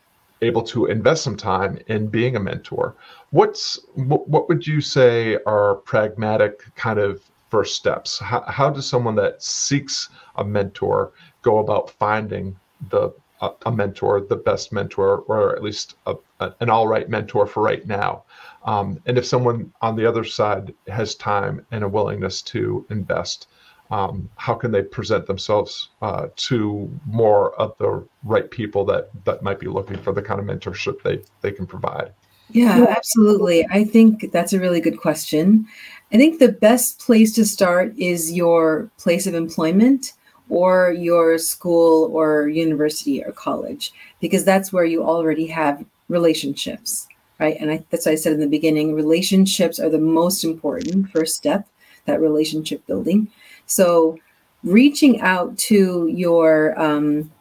able 0.41 0.63
to 0.63 0.87
invest 0.87 1.23
some 1.23 1.37
time 1.37 1.79
in 1.87 2.07
being 2.07 2.35
a 2.35 2.39
mentor. 2.39 2.95
What's 3.29 3.79
what, 3.93 4.27
what 4.27 4.49
would 4.49 4.65
you 4.65 4.81
say 4.81 5.37
are 5.45 5.75
pragmatic 5.75 6.63
kind 6.75 6.99
of 6.99 7.23
first 7.49 7.75
steps? 7.75 8.19
How, 8.19 8.41
how 8.47 8.69
does 8.69 8.87
someone 8.87 9.15
that 9.15 9.43
seeks 9.43 10.09
a 10.37 10.43
mentor 10.43 11.11
go 11.41 11.59
about 11.59 11.91
finding 11.91 12.55
the 12.89 13.11
a, 13.41 13.51
a 13.65 13.71
mentor 13.71 14.21
the 14.21 14.35
best 14.35 14.71
mentor 14.71 15.19
or 15.27 15.55
at 15.55 15.63
least 15.63 15.95
a, 16.05 16.15
a, 16.39 16.53
an 16.59 16.69
all 16.69 16.87
right 16.87 17.09
mentor 17.09 17.45
for 17.45 17.61
right 17.61 17.85
now? 17.85 18.23
Um, 18.63 19.01
and 19.05 19.17
if 19.17 19.25
someone 19.25 19.73
on 19.81 19.95
the 19.95 20.05
other 20.05 20.23
side 20.23 20.73
has 20.87 21.15
time 21.15 21.65
and 21.71 21.83
a 21.83 21.89
willingness 21.89 22.41
to 22.43 22.85
invest, 22.89 23.47
um, 23.91 24.29
how 24.37 24.53
can 24.53 24.71
they 24.71 24.81
present 24.81 25.27
themselves 25.27 25.89
uh, 26.01 26.27
to 26.35 26.89
more 27.05 27.53
of 27.55 27.77
the 27.77 28.05
right 28.23 28.49
people 28.49 28.85
that 28.85 29.09
that 29.25 29.43
might 29.43 29.59
be 29.59 29.67
looking 29.67 29.97
for 29.97 30.13
the 30.13 30.21
kind 30.21 30.39
of 30.39 30.45
mentorship 30.45 31.01
they 31.03 31.21
they 31.41 31.51
can 31.51 31.67
provide? 31.67 32.11
Yeah, 32.49 32.85
absolutely. 32.89 33.65
I 33.71 33.85
think 33.85 34.31
that's 34.31 34.51
a 34.51 34.59
really 34.59 34.81
good 34.81 34.99
question. 34.99 35.67
I 36.11 36.17
think 36.17 36.39
the 36.39 36.51
best 36.51 36.99
place 36.99 37.33
to 37.35 37.45
start 37.45 37.97
is 37.97 38.33
your 38.33 38.91
place 38.97 39.25
of 39.25 39.33
employment 39.33 40.13
or 40.49 40.91
your 40.91 41.37
school 41.37 42.11
or 42.13 42.49
university 42.49 43.23
or 43.23 43.31
college, 43.31 43.93
because 44.19 44.43
that's 44.43 44.73
where 44.73 44.83
you 44.83 45.01
already 45.01 45.47
have 45.47 45.85
relationships 46.09 47.07
right? 47.41 47.57
And 47.59 47.71
I, 47.71 47.83
that's 47.89 48.05
why 48.05 48.11
I 48.13 48.15
said 48.15 48.33
in 48.33 48.39
the 48.39 48.47
beginning, 48.47 48.93
relationships 48.93 49.79
are 49.79 49.89
the 49.89 49.97
most 49.97 50.43
important 50.43 51.09
first 51.09 51.35
step, 51.35 51.67
that 52.05 52.21
relationship 52.21 52.85
building. 52.85 53.29
So 53.65 54.17
reaching 54.63 55.21
out 55.21 55.57
to 55.57 56.07
your, 56.07 56.79
um, 56.79 57.31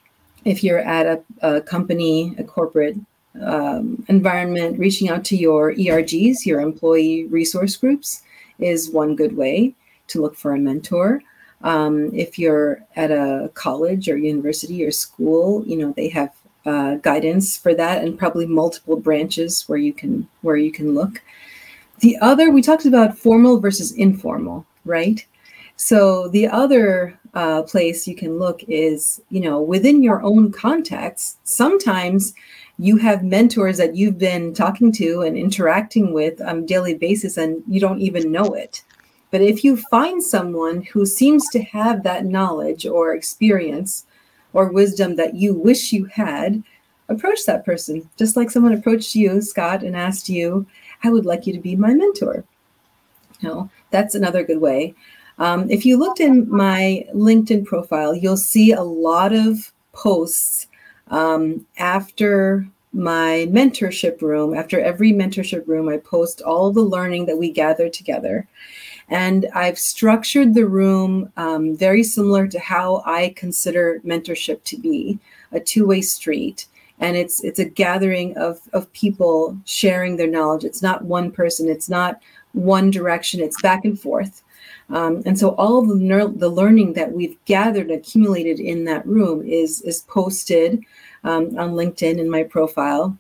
if 0.45 0.65
you're 0.65 0.81
at 0.81 1.07
a, 1.07 1.23
a 1.43 1.61
company, 1.61 2.35
a 2.39 2.45
corporate 2.45 2.97
um, 3.43 4.05
environment, 4.09 4.79
reaching 4.79 5.09
out 5.09 5.25
to 5.27 5.37
your 5.37 5.75
ERGs, 5.75 6.47
your 6.47 6.61
employee 6.61 7.27
resource 7.27 7.77
groups, 7.77 8.23
is 8.59 8.91
one 8.91 9.17
good 9.17 9.37
way 9.37 9.75
to 10.09 10.21
look 10.21 10.37
for 10.37 10.53
a 10.53 10.59
mentor. 10.59 11.23
Um, 11.63 12.11
if 12.15 12.39
you're 12.39 12.83
at 12.97 13.11
a 13.11 13.51
college 13.55 14.09
or 14.09 14.17
university 14.17 14.85
or 14.85 14.91
school, 14.91 15.63
you 15.67 15.77
know 15.77 15.93
they 15.95 16.09
have 16.09 16.33
uh, 16.67 16.97
guidance 16.97 17.57
for 17.57 17.75
that 17.75 18.05
and 18.05 18.19
probably 18.19 18.47
multiple 18.47 18.97
branches 18.97 19.65
where 19.67 19.79
you 19.79 19.93
can 19.93 20.29
where 20.43 20.57
you 20.57 20.71
can 20.71 20.95
look 20.95 21.23
the 22.01 22.19
other 22.19 22.51
we 22.51 22.61
talked 22.61 22.85
about 22.85 23.17
formal 23.17 23.59
versus 23.59 23.93
informal 23.93 24.67
right 24.85 25.27
so 25.81 26.29
the 26.29 26.47
other 26.47 27.19
uh, 27.33 27.63
place 27.63 28.07
you 28.07 28.15
can 28.15 28.39
look 28.39 28.63
is 28.69 29.23
you 29.31 29.41
know 29.41 29.61
within 29.61 30.03
your 30.03 30.21
own 30.23 30.53
context 30.53 31.39
sometimes 31.47 32.35
you 32.79 32.97
have 32.97 33.23
mentors 33.23 33.79
that 33.79 33.95
you've 33.97 34.19
been 34.19 34.53
talking 34.53 34.93
to 34.93 35.23
and 35.23 35.39
interacting 35.39 36.13
with 36.13 36.41
on 36.43 36.59
a 36.59 36.67
daily 36.67 36.95
basis 36.95 37.37
and 37.39 37.63
you 37.67 37.81
don't 37.81 38.01
even 38.01 38.31
know 38.31 38.53
it 38.53 38.83
but 39.31 39.41
if 39.41 39.65
you 39.65 39.77
find 39.77 40.23
someone 40.23 40.83
who 40.83 41.07
seems 41.07 41.49
to 41.51 41.63
have 41.63 42.03
that 42.03 42.27
knowledge 42.27 42.85
or 42.85 43.15
experience 43.15 44.05
or 44.53 44.73
wisdom 44.73 45.17
that 45.17 45.35
you 45.35 45.55
wish 45.55 45.93
you 45.93 46.07
had, 46.07 46.63
approach 47.09 47.45
that 47.47 47.65
person. 47.65 48.09
Just 48.17 48.37
like 48.37 48.51
someone 48.51 48.73
approached 48.73 49.15
you, 49.15 49.41
Scott, 49.41 49.83
and 49.83 49.97
asked 49.97 50.29
you, 50.29 50.67
I 51.05 51.11
would 51.11 51.27
like 51.27 51.47
you 51.47 51.53
to 51.53 51.61
be 51.61 51.77
my 51.77 51.95
mentor. 51.95 52.45
You 53.41 53.49
know, 53.49 53.71
that's 53.91 54.15
another 54.15 54.45
good 54.45 54.61
way. 54.61 54.95
Um, 55.41 55.71
if 55.71 55.87
you 55.87 55.97
looked 55.97 56.21
in 56.21 56.49
my 56.51 57.07
LinkedIn 57.15 57.65
profile, 57.65 58.15
you'll 58.15 58.37
see 58.37 58.73
a 58.73 58.83
lot 58.83 59.33
of 59.33 59.73
posts 59.93 60.69
um, 61.09 61.67
after 61.79 62.69
my 62.93 63.47
mentorship 63.51 64.21
room. 64.21 64.55
After 64.55 64.79
every 64.79 65.13
mentorship 65.13 65.67
room, 65.67 65.89
I 65.89 65.97
post 65.97 66.43
all 66.43 66.71
the 66.71 66.83
learning 66.83 67.25
that 67.27 67.39
we 67.39 67.51
gather 67.51 67.89
together. 67.89 68.47
And 69.09 69.49
I've 69.55 69.79
structured 69.79 70.55
the 70.55 70.67
room 70.67 71.33
um, 71.39 71.75
very 71.75 72.03
similar 72.03 72.47
to 72.47 72.59
how 72.61 73.03
I 73.07 73.33
consider 73.35 74.01
mentorship 74.05 74.63
to 74.65 74.79
be 74.79 75.19
a 75.53 75.59
two 75.59 75.87
way 75.87 76.03
street. 76.03 76.67
And 76.99 77.17
it's 77.17 77.43
it's 77.43 77.59
a 77.59 77.65
gathering 77.65 78.37
of, 78.37 78.61
of 78.75 78.93
people 78.93 79.57
sharing 79.65 80.17
their 80.17 80.27
knowledge. 80.27 80.65
It's 80.65 80.83
not 80.83 81.05
one 81.05 81.33
person, 81.33 81.71
it's 81.71 81.89
not 81.89 82.21
one 82.53 82.91
direction, 82.91 83.41
it's 83.41 83.61
back 83.63 83.87
and 83.87 83.99
forth. 83.99 84.43
Um, 84.91 85.23
and 85.27 85.39
so 85.39 85.51
all 85.51 85.83
the, 85.83 86.33
the 86.37 86.49
learning 86.49 86.95
that 86.95 87.13
we've 87.13 87.37
gathered, 87.45 87.91
accumulated 87.91 88.61
in 88.61 88.85
that 88.85 89.07
room 89.07 89.47
is, 89.47 89.83
is 89.83 90.01
posted 90.03 90.83
um, 91.25 91.59
on 91.59 91.73
LinkedIn 91.73 92.19
in 92.19 92.29
my 92.31 92.43
profile. 92.43 93.17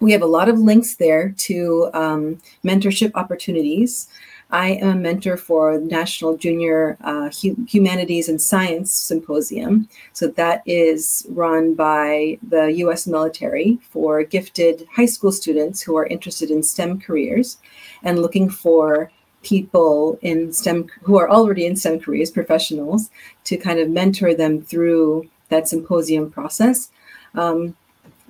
We 0.00 0.12
have 0.12 0.22
a 0.22 0.26
lot 0.26 0.48
of 0.48 0.58
links 0.58 0.96
there 0.96 1.30
to 1.30 1.88
um, 1.94 2.42
mentorship 2.64 3.12
opportunities. 3.14 4.08
I 4.52 4.72
am 4.72 4.88
a 4.88 4.94
mentor 4.94 5.38
for 5.38 5.78
National 5.78 6.36
Junior 6.36 6.98
uh, 7.00 7.30
Humanities 7.30 8.28
and 8.28 8.40
Science 8.40 8.92
Symposium. 8.92 9.88
So 10.12 10.28
that 10.28 10.62
is 10.66 11.26
run 11.30 11.74
by 11.74 12.38
the 12.46 12.70
US 12.84 13.06
military 13.06 13.78
for 13.88 14.22
gifted 14.24 14.86
high 14.92 15.06
school 15.06 15.32
students 15.32 15.80
who 15.80 15.96
are 15.96 16.06
interested 16.06 16.50
in 16.50 16.62
STEM 16.62 17.00
careers 17.00 17.56
and 18.02 18.20
looking 18.20 18.50
for 18.50 19.10
people 19.42 20.18
in 20.22 20.52
STEM 20.52 20.88
who 21.02 21.18
are 21.18 21.28
already 21.28 21.66
in 21.66 21.76
STEM 21.76 22.00
careers, 22.00 22.30
professionals, 22.30 23.10
to 23.44 23.56
kind 23.56 23.78
of 23.78 23.90
mentor 23.90 24.34
them 24.34 24.62
through 24.62 25.28
that 25.48 25.68
symposium 25.68 26.30
process. 26.30 26.90
Um, 27.34 27.76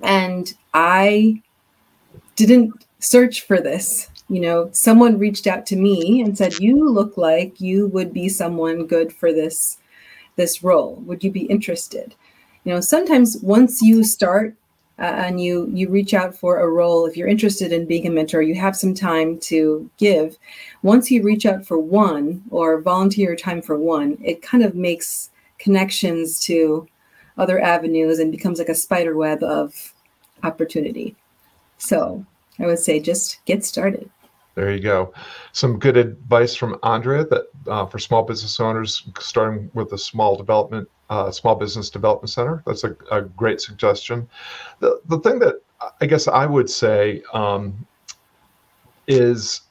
and 0.01 0.53
I 0.73 1.41
didn't 2.35 2.85
search 2.99 3.41
for 3.41 3.59
this 3.59 4.09
you 4.29 4.39
know, 4.39 4.69
someone 4.71 5.19
reached 5.19 5.47
out 5.47 5.65
to 5.67 5.75
me 5.75 6.21
and 6.21 6.37
said, 6.37 6.59
"You 6.59 6.89
look 6.89 7.17
like 7.17 7.59
you 7.59 7.87
would 7.87 8.13
be 8.13 8.29
someone 8.29 8.87
good 8.87 9.13
for 9.13 9.33
this 9.33 9.77
this 10.35 10.63
role. 10.63 10.95
Would 11.05 11.23
you 11.23 11.31
be 11.31 11.45
interested?" 11.45 12.15
You 12.63 12.73
know, 12.73 12.81
sometimes 12.81 13.37
once 13.43 13.81
you 13.81 14.03
start 14.03 14.55
uh, 14.99 15.01
and 15.01 15.41
you 15.41 15.69
you 15.73 15.89
reach 15.89 16.13
out 16.13 16.35
for 16.35 16.59
a 16.59 16.69
role, 16.69 17.05
if 17.05 17.17
you're 17.17 17.27
interested 17.27 17.71
in 17.71 17.87
being 17.87 18.05
a 18.05 18.11
mentor, 18.11 18.41
you 18.41 18.55
have 18.55 18.75
some 18.75 18.93
time 18.93 19.39
to 19.39 19.89
give. 19.97 20.37
Once 20.83 21.09
you 21.09 21.23
reach 21.23 21.45
out 21.45 21.65
for 21.65 21.79
one 21.79 22.43
or 22.51 22.79
volunteer 22.81 23.35
time 23.35 23.61
for 23.61 23.77
one, 23.77 24.17
it 24.23 24.41
kind 24.41 24.63
of 24.63 24.75
makes 24.75 25.31
connections 25.57 26.39
to 26.45 26.87
other 27.37 27.59
avenues 27.59 28.19
and 28.19 28.31
becomes 28.31 28.59
like 28.59 28.69
a 28.69 28.75
spider 28.75 29.15
web 29.15 29.41
of 29.43 29.93
opportunity. 30.43 31.15
So 31.77 32.23
I 32.59 32.67
would 32.67 32.79
say 32.79 32.99
just 32.99 33.43
get 33.45 33.65
started. 33.65 34.09
There 34.55 34.71
you 34.71 34.79
go. 34.79 35.11
Some 35.51 35.79
good 35.79 35.97
advice 35.97 36.53
from 36.53 36.77
Andrea 36.83 37.25
that 37.25 37.45
uh, 37.67 37.87
for 37.87 37.97
small 37.97 38.21
business 38.21 38.59
owners, 38.59 39.09
starting 39.19 39.71
with 39.73 39.91
a 39.93 39.97
small 39.97 40.35
development, 40.35 40.87
uh, 41.13 41.29
small 41.29 41.53
business 41.53 41.91
development 41.91 42.31
center. 42.31 42.63
That's 42.65 42.83
a, 42.83 42.95
a, 43.11 43.21
great 43.21 43.61
suggestion. 43.61 44.27
The 44.79 44.99
the 45.09 45.19
thing 45.19 45.37
that 45.39 45.61
I 46.01 46.07
guess 46.07 46.27
I 46.27 46.47
would 46.47 46.69
say 46.69 47.21
um, 47.33 47.85
is 49.07 49.61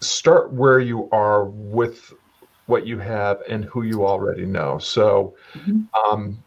start 0.00 0.52
where 0.52 0.80
you 0.80 1.08
are 1.10 1.44
with 1.44 2.12
what 2.66 2.86
you 2.88 2.98
have 2.98 3.40
and 3.48 3.64
who 3.64 3.82
you 3.82 4.04
already 4.06 4.46
know. 4.46 4.78
So. 4.78 5.34
Mm-hmm. 5.54 6.12
Um, 6.12 6.42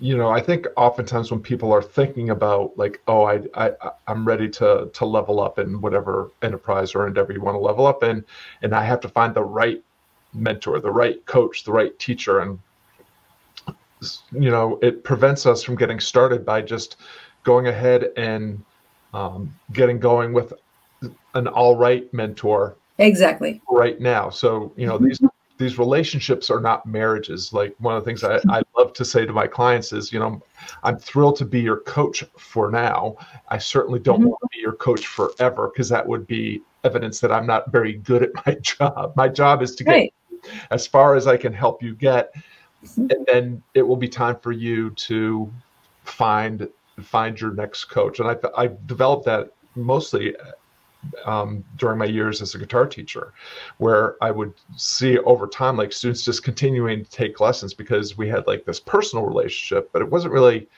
you 0.00 0.16
know 0.16 0.28
i 0.28 0.40
think 0.40 0.66
oftentimes 0.76 1.30
when 1.30 1.38
people 1.40 1.70
are 1.70 1.80
thinking 1.80 2.30
about 2.30 2.76
like 2.76 3.00
oh 3.06 3.22
i, 3.22 3.40
I 3.54 3.70
i'm 4.08 4.26
ready 4.26 4.48
to 4.58 4.90
to 4.92 5.04
level 5.04 5.38
up 5.38 5.60
in 5.60 5.80
whatever 5.80 6.32
enterprise 6.42 6.96
or 6.96 7.06
endeavor 7.06 7.32
you 7.32 7.40
want 7.40 7.54
to 7.54 7.60
level 7.60 7.86
up 7.86 8.02
in 8.02 8.24
and 8.62 8.74
i 8.74 8.82
have 8.82 8.98
to 9.02 9.08
find 9.08 9.34
the 9.34 9.44
right 9.44 9.80
mentor 10.34 10.80
the 10.80 10.90
right 10.90 11.24
coach 11.26 11.62
the 11.62 11.70
right 11.70 11.96
teacher 12.00 12.40
and 12.40 12.58
you 14.32 14.50
know 14.50 14.78
it 14.82 15.04
prevents 15.04 15.46
us 15.46 15.62
from 15.62 15.76
getting 15.76 16.00
started 16.00 16.44
by 16.44 16.62
just 16.62 16.96
going 17.44 17.68
ahead 17.68 18.10
and 18.16 18.62
um, 19.14 19.54
getting 19.72 19.98
going 19.98 20.32
with 20.32 20.52
an 21.34 21.46
all 21.48 21.76
right 21.76 22.12
mentor 22.12 22.76
exactly 22.98 23.60
right 23.70 24.00
now 24.00 24.28
so 24.28 24.72
you 24.76 24.86
know 24.86 24.98
these 24.98 25.20
these 25.58 25.76
relationships 25.76 26.50
are 26.50 26.60
not 26.60 26.86
marriages. 26.86 27.52
Like 27.52 27.74
one 27.78 27.96
of 27.96 28.04
the 28.04 28.08
things 28.08 28.24
I, 28.24 28.40
I 28.48 28.62
love 28.76 28.92
to 28.94 29.04
say 29.04 29.26
to 29.26 29.32
my 29.32 29.46
clients 29.46 29.92
is, 29.92 30.12
you 30.12 30.20
know, 30.20 30.40
I'm 30.84 30.96
thrilled 30.96 31.36
to 31.36 31.44
be 31.44 31.60
your 31.60 31.80
coach 31.80 32.24
for 32.38 32.70
now. 32.70 33.16
I 33.48 33.58
certainly 33.58 33.98
don't 33.98 34.20
mm-hmm. 34.20 34.28
want 34.28 34.40
to 34.42 34.48
be 34.52 34.60
your 34.60 34.74
coach 34.74 35.06
forever 35.06 35.70
because 35.72 35.88
that 35.88 36.06
would 36.06 36.26
be 36.26 36.62
evidence 36.84 37.18
that 37.20 37.32
I'm 37.32 37.46
not 37.46 37.72
very 37.72 37.94
good 37.94 38.22
at 38.22 38.30
my 38.46 38.54
job. 38.62 39.12
My 39.16 39.28
job 39.28 39.62
is 39.62 39.74
to 39.76 39.84
get 39.84 39.90
right. 39.90 40.14
as 40.70 40.86
far 40.86 41.16
as 41.16 41.26
I 41.26 41.36
can 41.36 41.52
help 41.52 41.82
you 41.82 41.94
get. 41.94 42.32
And 42.96 43.26
then 43.26 43.62
it 43.74 43.82
will 43.82 43.96
be 43.96 44.08
time 44.08 44.36
for 44.40 44.52
you 44.52 44.90
to 44.90 45.52
find 46.04 46.68
find 47.02 47.40
your 47.40 47.52
next 47.52 47.86
coach. 47.86 48.20
And 48.20 48.28
I 48.28 48.36
I 48.56 48.70
developed 48.86 49.24
that 49.26 49.52
mostly 49.74 50.34
um, 51.24 51.64
during 51.76 51.98
my 51.98 52.04
years 52.04 52.42
as 52.42 52.54
a 52.54 52.58
guitar 52.58 52.86
teacher, 52.86 53.32
where 53.78 54.16
I 54.22 54.30
would 54.30 54.52
see 54.76 55.18
over 55.18 55.46
time 55.46 55.76
like 55.76 55.92
students 55.92 56.24
just 56.24 56.42
continuing 56.42 57.04
to 57.04 57.10
take 57.10 57.40
lessons 57.40 57.74
because 57.74 58.18
we 58.18 58.28
had 58.28 58.46
like 58.46 58.64
this 58.64 58.80
personal 58.80 59.24
relationship, 59.24 59.90
but 59.92 60.02
it 60.02 60.10
wasn't 60.10 60.32
really 60.32 60.68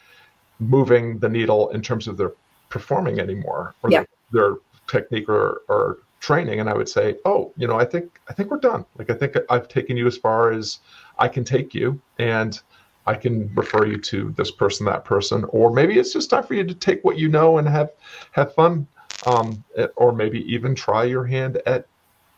moving 0.58 1.18
the 1.18 1.28
needle 1.28 1.70
in 1.70 1.80
terms 1.80 2.06
of 2.06 2.16
their 2.16 2.32
performing 2.68 3.18
anymore 3.18 3.74
or 3.82 3.90
yeah. 3.90 4.04
their, 4.30 4.42
their, 4.42 4.54
technique 4.86 5.28
or, 5.28 5.62
or 5.68 5.98
training. 6.18 6.58
And 6.58 6.68
I 6.68 6.74
would 6.74 6.88
say, 6.88 7.14
oh, 7.24 7.52
you 7.56 7.68
know, 7.68 7.78
I 7.78 7.84
think 7.84 8.20
I 8.28 8.32
think 8.32 8.50
we're 8.50 8.58
done. 8.58 8.84
Like 8.98 9.08
I 9.08 9.14
think 9.14 9.36
I've 9.48 9.68
taken 9.68 9.96
you 9.96 10.06
as 10.08 10.16
far 10.16 10.50
as 10.50 10.80
I 11.20 11.28
can 11.28 11.44
take 11.44 11.74
you, 11.74 12.00
and 12.18 12.59
I 13.06 13.14
can 13.14 13.54
refer 13.54 13.87
you 13.87 13.98
to 13.98 14.35
this 14.37 14.50
person, 14.50 14.87
that 14.87 15.04
person, 15.04 15.44
or 15.50 15.72
maybe 15.72 15.98
it's 15.98 16.12
just 16.12 16.30
time 16.30 16.44
for 16.44 16.54
you 16.54 16.64
to 16.64 16.74
take 16.74 17.04
what 17.04 17.18
you 17.18 17.28
know 17.28 17.59
and 17.59 17.68
have 17.68 17.90
have 18.33 18.54
fun 18.54 18.87
um, 19.26 19.62
eh, 19.76 19.87
or 19.96 20.12
maybe 20.12 20.40
even 20.52 20.74
try 20.74 21.04
your 21.04 21.24
hand 21.24 21.61
at 21.66 21.87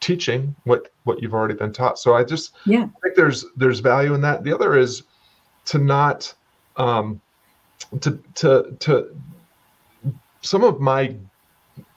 teaching 0.01 0.55
what 0.64 0.92
what 1.05 1.23
you've 1.23 1.35
already 1.35 1.55
been 1.55 1.73
taught. 1.73 1.99
So 1.99 2.14
I 2.14 2.25
just 2.25 2.55
yeah. 2.66 2.85
I 2.85 3.01
think 3.03 3.16
there's 3.16 3.47
there's 3.57 3.81
value 3.81 4.14
in 4.14 4.21
that. 4.23 4.45
The 4.45 4.53
other 4.53 4.77
is 4.77 5.05
to 5.66 5.79
not 5.79 6.35
um, 6.77 7.21
to 8.01 8.18
to 8.35 8.77
to 8.81 9.16
some 10.42 10.64
of 10.64 10.81
my 10.81 11.16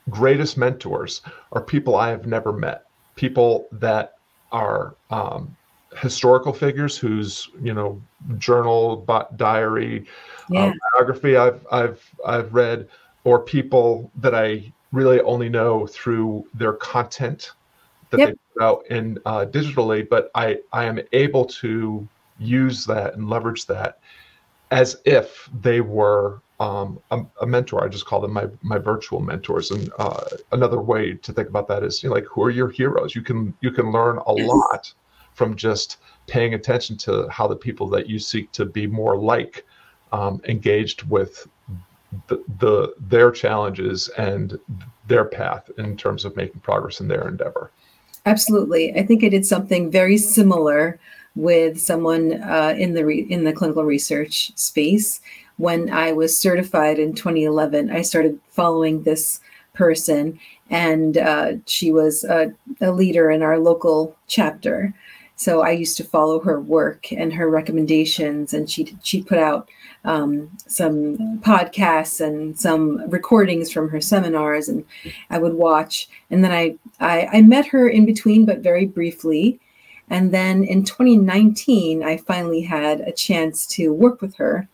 greatest 0.09 0.57
mentors 0.57 1.21
are 1.51 1.61
people 1.61 1.95
I 1.95 2.09
have 2.09 2.27
never 2.27 2.53
met, 2.53 2.85
people 3.15 3.67
that 3.71 4.13
are 4.51 4.95
um, 5.09 5.55
historical 5.97 6.53
figures 6.53 6.97
whose 6.97 7.49
you 7.61 7.73
know 7.73 8.01
journal, 8.37 9.05
diary, 9.35 10.05
yeah. 10.49 10.65
uh, 10.65 10.73
biography 10.93 11.37
I've 11.37 11.65
I've 11.71 12.15
I've 12.25 12.53
read, 12.53 12.87
or 13.23 13.39
people 13.39 14.11
that 14.17 14.35
I 14.35 14.71
really 14.91 15.19
only 15.21 15.49
know 15.49 15.85
through 15.87 16.47
their 16.53 16.73
content 16.73 17.51
that 18.09 18.19
yep. 18.19 18.29
they 18.29 18.35
put 18.53 18.63
out 18.63 18.85
in 18.87 19.19
uh, 19.25 19.45
digitally, 19.45 20.07
but 20.07 20.31
I, 20.35 20.59
I 20.71 20.85
am 20.85 20.99
able 21.11 21.45
to 21.45 22.07
use 22.39 22.85
that 22.85 23.15
and 23.15 23.29
leverage 23.29 23.65
that 23.67 23.99
as 24.71 24.97
if 25.05 25.49
they 25.61 25.81
were 25.81 26.41
um, 26.59 26.99
a, 27.11 27.21
a, 27.41 27.45
mentor. 27.45 27.83
I 27.83 27.89
just 27.89 28.05
call 28.05 28.21
them 28.21 28.31
my 28.31 28.47
my 28.61 28.77
virtual 28.77 29.19
mentors. 29.19 29.71
And 29.71 29.91
uh, 29.99 30.23
another 30.53 30.79
way 30.79 31.13
to 31.13 31.33
think 31.33 31.49
about 31.49 31.67
that 31.67 31.83
is, 31.83 32.01
you 32.01 32.09
know, 32.09 32.15
like 32.15 32.25
who 32.25 32.43
are 32.43 32.49
your 32.49 32.69
heroes? 32.69 33.13
You 33.13 33.21
can 33.21 33.53
you 33.61 33.71
can 33.71 33.91
learn 33.91 34.19
a 34.25 34.33
yes. 34.35 34.47
lot 34.47 34.93
from 35.35 35.55
just 35.55 35.97
paying 36.27 36.55
attention 36.55 36.97
to 36.97 37.27
how 37.29 37.47
the 37.47 37.55
people 37.55 37.87
that 37.89 38.09
you 38.09 38.17
seek 38.17 38.51
to 38.53 38.65
be 38.65 38.87
more 38.87 39.17
like 39.17 39.65
um, 40.11 40.41
engaged 40.47 41.03
with 41.03 41.47
the, 42.27 42.43
the 42.59 42.93
their 42.99 43.29
challenges 43.29 44.09
and 44.17 44.57
their 45.07 45.25
path 45.25 45.69
in 45.77 45.95
terms 45.97 46.25
of 46.25 46.35
making 46.35 46.61
progress 46.61 46.99
in 46.99 47.07
their 47.07 47.27
endeavor. 47.27 47.71
Absolutely, 48.25 48.93
I 48.95 49.05
think 49.05 49.23
I 49.23 49.29
did 49.29 49.45
something 49.45 49.91
very 49.91 50.17
similar 50.17 50.99
with 51.35 51.79
someone 51.79 52.41
uh, 52.41 52.73
in 52.77 52.93
the 52.93 53.05
re- 53.05 53.27
in 53.29 53.43
the 53.43 53.53
clinical 53.53 53.83
research 53.83 54.51
space 54.55 55.21
when 55.57 55.89
I 55.89 56.11
was 56.13 56.37
certified 56.37 56.97
in 56.97 57.13
2011. 57.13 57.91
I 57.91 58.01
started 58.01 58.39
following 58.49 59.03
this 59.03 59.41
person, 59.73 60.39
and 60.69 61.17
uh, 61.17 61.53
she 61.65 61.91
was 61.91 62.23
a, 62.23 62.53
a 62.81 62.91
leader 62.91 63.29
in 63.29 63.43
our 63.43 63.59
local 63.59 64.15
chapter. 64.27 64.93
So 65.37 65.61
I 65.61 65.71
used 65.71 65.97
to 65.97 66.03
follow 66.03 66.39
her 66.41 66.59
work 66.61 67.11
and 67.11 67.33
her 67.33 67.49
recommendations, 67.49 68.53
and 68.53 68.69
she 68.69 68.95
she 69.03 69.21
put 69.21 69.37
out 69.37 69.69
um, 70.05 70.49
some 70.67 71.39
podcasts 71.39 72.25
and 72.25 72.57
some 72.57 73.09
recordings 73.09 73.71
from 73.71 73.89
her 73.89 73.99
seminars, 73.99 74.69
and 74.69 74.85
I 75.29 75.39
would 75.39 75.55
watch. 75.55 76.07
And 76.29 76.43
then 76.43 76.51
I, 76.51 76.75
I, 76.99 77.27
I 77.33 77.41
met 77.41 77.65
her 77.67 77.89
in 77.89 78.05
between, 78.05 78.45
but 78.45 78.59
very 78.59 78.85
briefly. 78.85 79.59
And 80.09 80.33
then 80.33 80.63
in 80.63 80.83
2019, 80.85 82.03
I 82.03 82.17
finally 82.17 82.61
had 82.61 83.01
a 83.01 83.11
chance 83.11 83.65
to 83.67 83.91
work 83.91 84.21
with 84.21 84.35
her, 84.35 84.67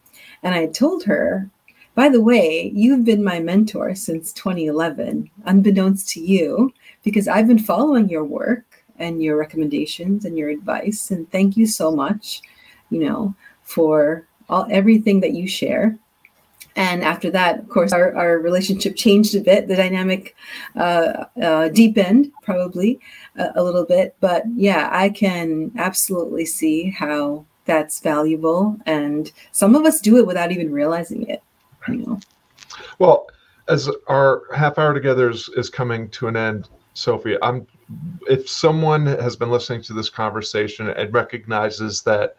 and 0.43 0.53
I 0.53 0.67
told 0.67 1.05
her, 1.05 1.49
by 1.95 2.09
the 2.09 2.21
way, 2.21 2.71
you've 2.73 3.03
been 3.03 3.23
my 3.23 3.39
mentor 3.39 3.95
since 3.95 4.31
2011, 4.33 5.29
unbeknownst 5.45 6.09
to 6.09 6.21
you, 6.21 6.73
because 7.03 7.27
I've 7.27 7.47
been 7.47 7.59
following 7.59 8.09
your 8.09 8.23
work 8.23 8.70
and 9.01 9.21
your 9.21 9.37
recommendations 9.37 10.25
and 10.25 10.37
your 10.37 10.49
advice. 10.49 11.11
And 11.11 11.29
thank 11.31 11.57
you 11.57 11.65
so 11.65 11.91
much, 11.91 12.41
you 12.89 12.99
know, 12.99 13.35
for 13.63 14.27
all 14.49 14.67
everything 14.69 15.19
that 15.21 15.33
you 15.33 15.47
share. 15.47 15.97
And 16.75 17.03
after 17.03 17.29
that, 17.31 17.59
of 17.59 17.69
course, 17.69 17.91
our, 17.91 18.15
our 18.15 18.39
relationship 18.39 18.95
changed 18.95 19.35
a 19.35 19.41
bit. 19.41 19.67
The 19.67 19.75
dynamic 19.75 20.35
uh, 20.75 21.25
uh, 21.41 21.67
deepened 21.69 22.31
probably 22.43 22.99
a, 23.35 23.61
little 23.61 23.85
bit. 23.85 24.15
But 24.21 24.43
yeah, 24.55 24.89
I 24.91 25.09
can 25.09 25.71
absolutely 25.77 26.45
see 26.45 26.89
how 26.89 27.45
that's 27.65 27.99
valuable. 27.99 28.77
And 28.85 29.31
some 29.51 29.75
of 29.75 29.85
us 29.85 29.99
do 29.99 30.17
it 30.17 30.25
without 30.25 30.51
even 30.51 30.71
realizing 30.71 31.27
it. 31.27 31.43
You 31.89 31.97
know? 31.97 32.19
Well, 32.99 33.27
as 33.67 33.89
our 34.07 34.43
half 34.55 34.77
hour 34.77 34.93
together 34.93 35.29
is, 35.29 35.49
is 35.57 35.69
coming 35.69 36.09
to 36.11 36.27
an 36.27 36.37
end, 36.37 36.69
Sophie, 36.93 37.37
I'm 37.41 37.67
if 38.27 38.49
someone 38.49 39.05
has 39.05 39.35
been 39.35 39.49
listening 39.49 39.81
to 39.83 39.93
this 39.93 40.09
conversation 40.09 40.89
and 40.89 41.13
recognizes 41.13 42.01
that 42.03 42.35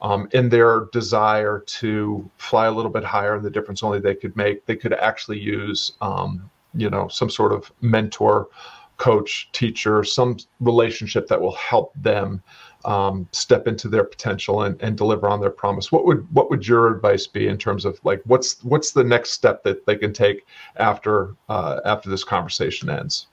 um, 0.00 0.28
in 0.32 0.48
their 0.48 0.86
desire 0.92 1.60
to 1.66 2.28
fly 2.36 2.66
a 2.66 2.72
little 2.72 2.90
bit 2.90 3.04
higher 3.04 3.36
and 3.36 3.44
the 3.44 3.50
difference 3.50 3.82
only 3.82 4.00
they 4.00 4.14
could 4.14 4.36
make, 4.36 4.66
they 4.66 4.76
could 4.76 4.92
actually 4.94 5.38
use, 5.38 5.92
um, 6.00 6.50
you 6.74 6.90
know, 6.90 7.06
some 7.08 7.30
sort 7.30 7.52
of 7.52 7.72
mentor, 7.80 8.48
coach, 8.96 9.48
teacher, 9.52 10.04
some 10.04 10.36
relationship 10.60 11.28
that 11.28 11.40
will 11.40 11.54
help 11.54 11.92
them 11.96 12.42
um, 12.84 13.28
step 13.32 13.68
into 13.68 13.88
their 13.88 14.04
potential 14.04 14.62
and, 14.62 14.80
and 14.82 14.96
deliver 14.96 15.28
on 15.28 15.40
their 15.40 15.50
promise. 15.50 15.92
What 15.92 16.04
would 16.04 16.26
what 16.34 16.50
would 16.50 16.66
your 16.66 16.94
advice 16.94 17.26
be 17.26 17.46
in 17.46 17.56
terms 17.56 17.84
of 17.84 18.00
like 18.04 18.22
what's 18.24 18.62
what's 18.64 18.90
the 18.90 19.04
next 19.04 19.30
step 19.30 19.62
that 19.64 19.86
they 19.86 19.96
can 19.96 20.12
take 20.12 20.46
after 20.76 21.36
uh, 21.48 21.80
after 21.84 22.10
this 22.10 22.24
conversation 22.24 22.90
ends? 22.90 23.28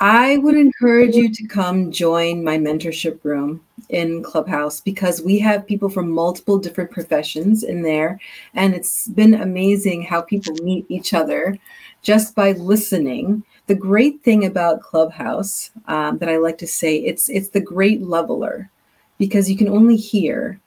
I 0.00 0.38
would 0.38 0.56
encourage 0.56 1.14
you 1.14 1.30
to 1.30 1.46
come 1.46 1.92
join 1.92 2.42
my 2.42 2.56
mentorship 2.56 3.22
room 3.22 3.62
in 3.90 4.22
Clubhouse 4.22 4.80
because 4.80 5.20
we 5.20 5.38
have 5.40 5.66
people 5.66 5.90
from 5.90 6.10
multiple 6.10 6.58
different 6.58 6.90
professions 6.90 7.64
in 7.64 7.82
there. 7.82 8.18
And 8.54 8.74
it's 8.74 9.08
been 9.08 9.34
amazing 9.34 10.02
how 10.04 10.22
people 10.22 10.54
meet 10.62 10.86
each 10.88 11.12
other 11.12 11.58
just 12.00 12.34
by 12.34 12.52
listening. 12.52 13.44
The 13.66 13.74
great 13.74 14.22
thing 14.22 14.46
about 14.46 14.80
Clubhouse 14.80 15.70
um, 15.86 16.16
that 16.18 16.30
I 16.30 16.38
like 16.38 16.56
to 16.58 16.66
say, 16.66 16.96
it's 16.96 17.28
it's 17.28 17.50
the 17.50 17.60
great 17.60 18.00
leveler 18.00 18.70
because 19.18 19.50
you 19.50 19.56
can 19.56 19.68
only 19.68 19.96
hear, 19.96 20.58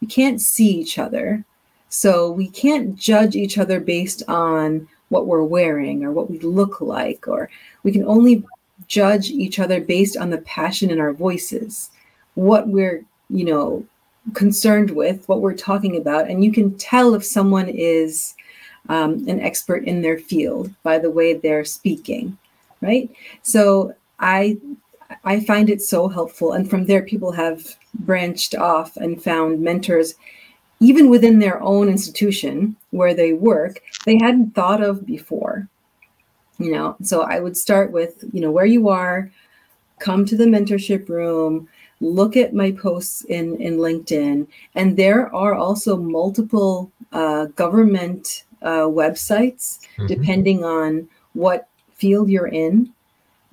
you 0.00 0.08
can't 0.08 0.38
see 0.40 0.68
each 0.68 0.98
other. 0.98 1.42
So 1.88 2.30
we 2.30 2.48
can't 2.48 2.94
judge 2.94 3.36
each 3.36 3.56
other 3.56 3.80
based 3.80 4.22
on 4.28 4.86
what 5.08 5.26
we're 5.26 5.42
wearing 5.42 6.04
or 6.04 6.12
what 6.12 6.30
we 6.30 6.38
look 6.40 6.80
like, 6.82 7.26
or 7.26 7.48
we 7.84 7.92
can 7.92 8.04
only 8.06 8.44
judge 8.92 9.30
each 9.30 9.58
other 9.58 9.80
based 9.80 10.18
on 10.18 10.28
the 10.28 10.42
passion 10.42 10.90
in 10.90 11.00
our 11.00 11.14
voices, 11.14 11.90
what 12.34 12.68
we're, 12.68 13.02
you 13.30 13.44
know, 13.46 13.84
concerned 14.34 14.90
with, 14.90 15.26
what 15.30 15.40
we're 15.40 15.54
talking 15.54 15.96
about. 15.96 16.28
And 16.28 16.44
you 16.44 16.52
can 16.52 16.76
tell 16.76 17.14
if 17.14 17.24
someone 17.24 17.70
is 17.70 18.34
um, 18.90 19.26
an 19.26 19.40
expert 19.40 19.84
in 19.84 20.02
their 20.02 20.18
field 20.18 20.70
by 20.82 20.98
the 20.98 21.10
way 21.10 21.32
they're 21.32 21.64
speaking, 21.64 22.36
right? 22.82 23.10
So 23.40 23.94
I 24.20 24.58
I 25.24 25.40
find 25.40 25.70
it 25.70 25.80
so 25.80 26.08
helpful. 26.08 26.52
And 26.52 26.68
from 26.68 26.84
there, 26.84 27.02
people 27.02 27.32
have 27.32 27.76
branched 27.94 28.54
off 28.54 28.96
and 28.98 29.22
found 29.22 29.60
mentors, 29.60 30.14
even 30.80 31.08
within 31.08 31.38
their 31.38 31.62
own 31.62 31.88
institution 31.88 32.76
where 32.90 33.14
they 33.14 33.32
work, 33.32 33.80
they 34.04 34.18
hadn't 34.18 34.54
thought 34.54 34.82
of 34.82 35.06
before 35.06 35.68
you 36.62 36.72
know? 36.72 36.96
So 37.02 37.22
i 37.22 37.40
would 37.40 37.56
start 37.56 37.90
with 37.92 38.24
you 38.32 38.40
know 38.40 38.50
where 38.50 38.66
you 38.66 38.88
are 38.88 39.30
come 39.98 40.24
to 40.26 40.36
the 40.36 40.46
mentorship 40.46 41.08
room 41.08 41.68
look 42.00 42.36
at 42.36 42.54
my 42.54 42.72
posts 42.72 43.24
in 43.24 43.56
in 43.60 43.76
linkedin 43.76 44.46
and 44.74 44.96
there 44.96 45.34
are 45.34 45.54
also 45.54 45.96
multiple 45.96 46.90
uh, 47.12 47.46
government 47.46 48.44
uh, 48.62 48.86
websites 48.86 49.80
mm-hmm. 49.96 50.06
depending 50.06 50.64
on 50.64 51.08
what 51.34 51.68
field 51.94 52.28
you're 52.28 52.48
in 52.48 52.92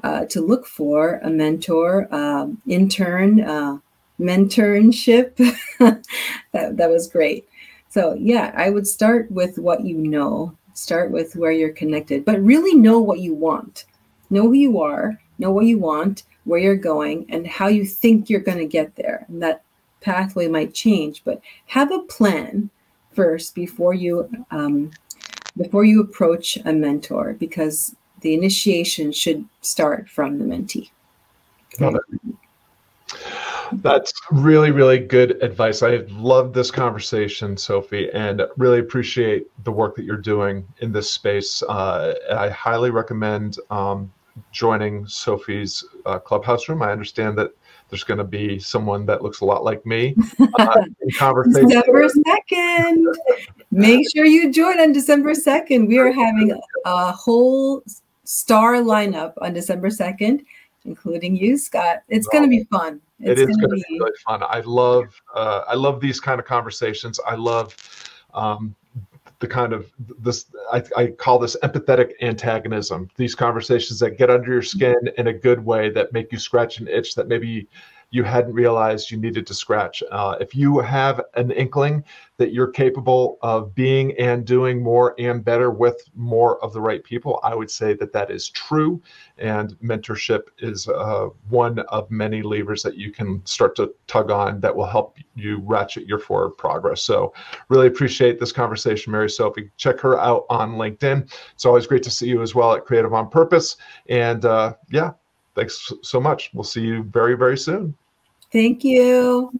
uh, 0.03 0.25
to 0.25 0.41
look 0.41 0.65
for 0.65 1.19
a 1.23 1.29
mentor 1.29 2.07
um, 2.13 2.61
intern 2.67 3.41
uh, 3.41 3.77
mentorship. 4.19 5.37
That, 6.51 6.77
that 6.77 6.89
was 6.89 7.07
great. 7.07 7.47
So 7.89 8.15
yeah 8.15 8.51
i 8.55 8.69
would 8.69 8.87
start 8.87 9.31
with 9.31 9.57
what 9.57 9.83
you 9.85 9.97
know 9.97 10.55
Start 10.79 11.11
with 11.11 11.35
where 11.35 11.51
you're 11.51 11.73
connected, 11.73 12.23
but 12.23 12.41
really 12.41 12.73
know 12.73 12.99
what 12.99 13.19
you 13.19 13.33
want. 13.33 13.85
Know 14.29 14.43
who 14.43 14.53
you 14.53 14.79
are, 14.79 15.19
know 15.37 15.51
what 15.51 15.65
you 15.65 15.77
want, 15.77 16.23
where 16.45 16.59
you're 16.59 16.75
going, 16.75 17.25
and 17.29 17.45
how 17.45 17.67
you 17.67 17.85
think 17.85 18.29
you're 18.29 18.39
going 18.39 18.59
to 18.59 18.65
get 18.65 18.95
there. 18.95 19.25
And 19.27 19.43
that 19.43 19.63
pathway 20.01 20.47
might 20.47 20.73
change, 20.73 21.23
but 21.25 21.41
have 21.65 21.91
a 21.91 21.99
plan 22.03 22.69
first 23.11 23.55
before 23.55 23.93
you 23.93 24.29
um, 24.51 24.91
before 25.57 25.83
you 25.83 25.99
approach 25.99 26.57
a 26.63 26.71
mentor 26.71 27.33
because 27.33 27.93
the 28.21 28.33
initiation 28.33 29.11
should 29.11 29.43
start 29.61 30.07
from 30.07 30.39
the 30.39 30.45
mentee. 30.45 30.89
Okay. 31.81 31.97
That's 33.73 34.13
really, 34.31 34.71
really 34.71 34.99
good 34.99 35.41
advice. 35.43 35.83
I 35.83 35.97
love 36.09 36.53
this 36.53 36.71
conversation, 36.71 37.57
Sophie, 37.57 38.09
and 38.13 38.41
really 38.57 38.79
appreciate 38.79 39.47
the 39.63 39.71
work 39.71 39.95
that 39.95 40.03
you're 40.03 40.17
doing 40.17 40.67
in 40.79 40.91
this 40.91 41.09
space. 41.09 41.61
Uh, 41.63 42.13
I 42.31 42.49
highly 42.49 42.89
recommend 42.89 43.57
um, 43.69 44.11
joining 44.51 45.05
Sophie's 45.07 45.83
uh, 46.05 46.19
clubhouse 46.19 46.69
room. 46.69 46.81
I 46.81 46.91
understand 46.91 47.37
that 47.37 47.51
there's 47.89 48.03
going 48.03 48.19
to 48.19 48.23
be 48.23 48.59
someone 48.59 49.05
that 49.07 49.21
looks 49.23 49.41
a 49.41 49.45
lot 49.45 49.63
like 49.63 49.85
me 49.85 50.15
uh, 50.59 50.81
in 51.01 51.11
conversation. 51.11 51.69
December 51.69 52.07
2nd. 52.07 53.03
Make 53.71 54.05
sure 54.15 54.25
you 54.25 54.51
join 54.51 54.79
on 54.79 54.93
December 54.93 55.33
2nd. 55.33 55.87
We 55.87 55.97
are 55.97 56.11
having 56.11 56.59
a 56.85 57.11
whole 57.11 57.83
star 58.25 58.75
lineup 58.75 59.33
on 59.41 59.53
December 59.53 59.89
2nd, 59.89 60.45
including 60.85 61.35
you, 61.35 61.57
Scott. 61.57 62.03
It's 62.09 62.27
going 62.27 62.43
to 62.43 62.49
be 62.49 62.63
fun. 62.65 63.01
It's 63.19 63.41
it 63.41 63.49
is 63.49 63.57
going 63.57 63.69
to 63.69 63.75
be 63.75 63.99
really 63.99 64.11
fun. 64.25 64.43
I 64.43 64.61
love 64.61 65.21
uh, 65.35 65.63
I 65.67 65.75
love 65.75 65.99
these 65.99 66.19
kind 66.19 66.39
of 66.39 66.45
conversations. 66.45 67.19
I 67.25 67.35
love 67.35 67.75
um, 68.33 68.75
the 69.39 69.47
kind 69.47 69.73
of 69.73 69.91
this 70.19 70.45
I, 70.71 70.83
I, 70.95 71.07
call 71.07 71.39
this 71.39 71.55
empathetic 71.63 72.13
antagonism. 72.21 73.09
These 73.15 73.35
conversations 73.35 73.99
that 73.99 74.17
get 74.17 74.29
under 74.29 74.51
your 74.51 74.61
skin 74.61 74.95
in 75.17 75.27
a 75.27 75.33
good 75.33 75.63
way 75.63 75.89
that 75.91 76.13
make 76.13 76.31
you 76.31 76.37
scratch 76.37 76.79
an 76.79 76.87
itch 76.87 77.15
that 77.15 77.27
maybe 77.27 77.67
you 78.11 78.23
hadn't 78.23 78.53
realized 78.53 79.11
you 79.11 79.17
needed 79.17 79.45
to 79.47 79.53
scratch. 79.53 80.03
Uh, 80.11 80.35
if 80.39 80.55
you 80.55 80.79
have 80.79 81.21
an 81.35 81.51
inkling 81.51 82.03
that 82.37 82.53
you're 82.53 82.71
capable 82.71 83.37
of 83.41 83.75
being 83.75 84.17
and 84.17 84.45
doing 84.45 84.81
more 84.81 85.13
and 85.19 85.43
better 85.43 85.69
with 85.71 86.01
more 86.15 86.63
of 86.63 86.73
the 86.73 86.81
right 86.81 87.03
people, 87.03 87.39
I 87.43 87.53
would 87.53 87.69
say 87.69 87.93
that 87.95 88.13
that 88.13 88.31
is 88.31 88.49
true. 88.49 89.01
And 89.37 89.77
mentorship 89.79 90.43
is 90.59 90.87
uh, 90.87 91.27
one 91.49 91.79
of 91.79 92.09
many 92.09 92.41
levers 92.41 92.81
that 92.83 92.95
you 92.95 93.11
can 93.11 93.45
start 93.45 93.75
to 93.75 93.93
tug 94.07 94.31
on 94.31 94.59
that 94.61 94.75
will 94.75 94.85
help 94.85 95.17
you 95.35 95.61
ratchet 95.65 96.07
your 96.07 96.19
forward 96.19 96.51
progress. 96.51 97.01
So, 97.01 97.33
really 97.67 97.87
appreciate 97.87 98.39
this 98.39 98.51
conversation, 98.51 99.11
Mary 99.11 99.29
Sophie. 99.29 99.69
Check 99.77 99.99
her 99.99 100.19
out 100.19 100.45
on 100.49 100.75
LinkedIn. 100.75 101.31
It's 101.53 101.65
always 101.65 101.87
great 101.87 102.03
to 102.03 102.11
see 102.11 102.27
you 102.27 102.41
as 102.41 102.55
well 102.55 102.73
at 102.73 102.85
Creative 102.85 103.13
on 103.13 103.29
Purpose. 103.29 103.77
And 104.07 104.45
uh, 104.45 104.75
yeah, 104.89 105.11
thanks 105.59 105.91
so 106.01 106.19
much. 106.21 106.51
We'll 106.53 106.63
see 106.63 106.81
you 106.81 107.03
very, 107.03 107.35
very 107.35 107.57
soon. 107.57 107.95
Thank 108.51 108.83
you. 108.83 109.51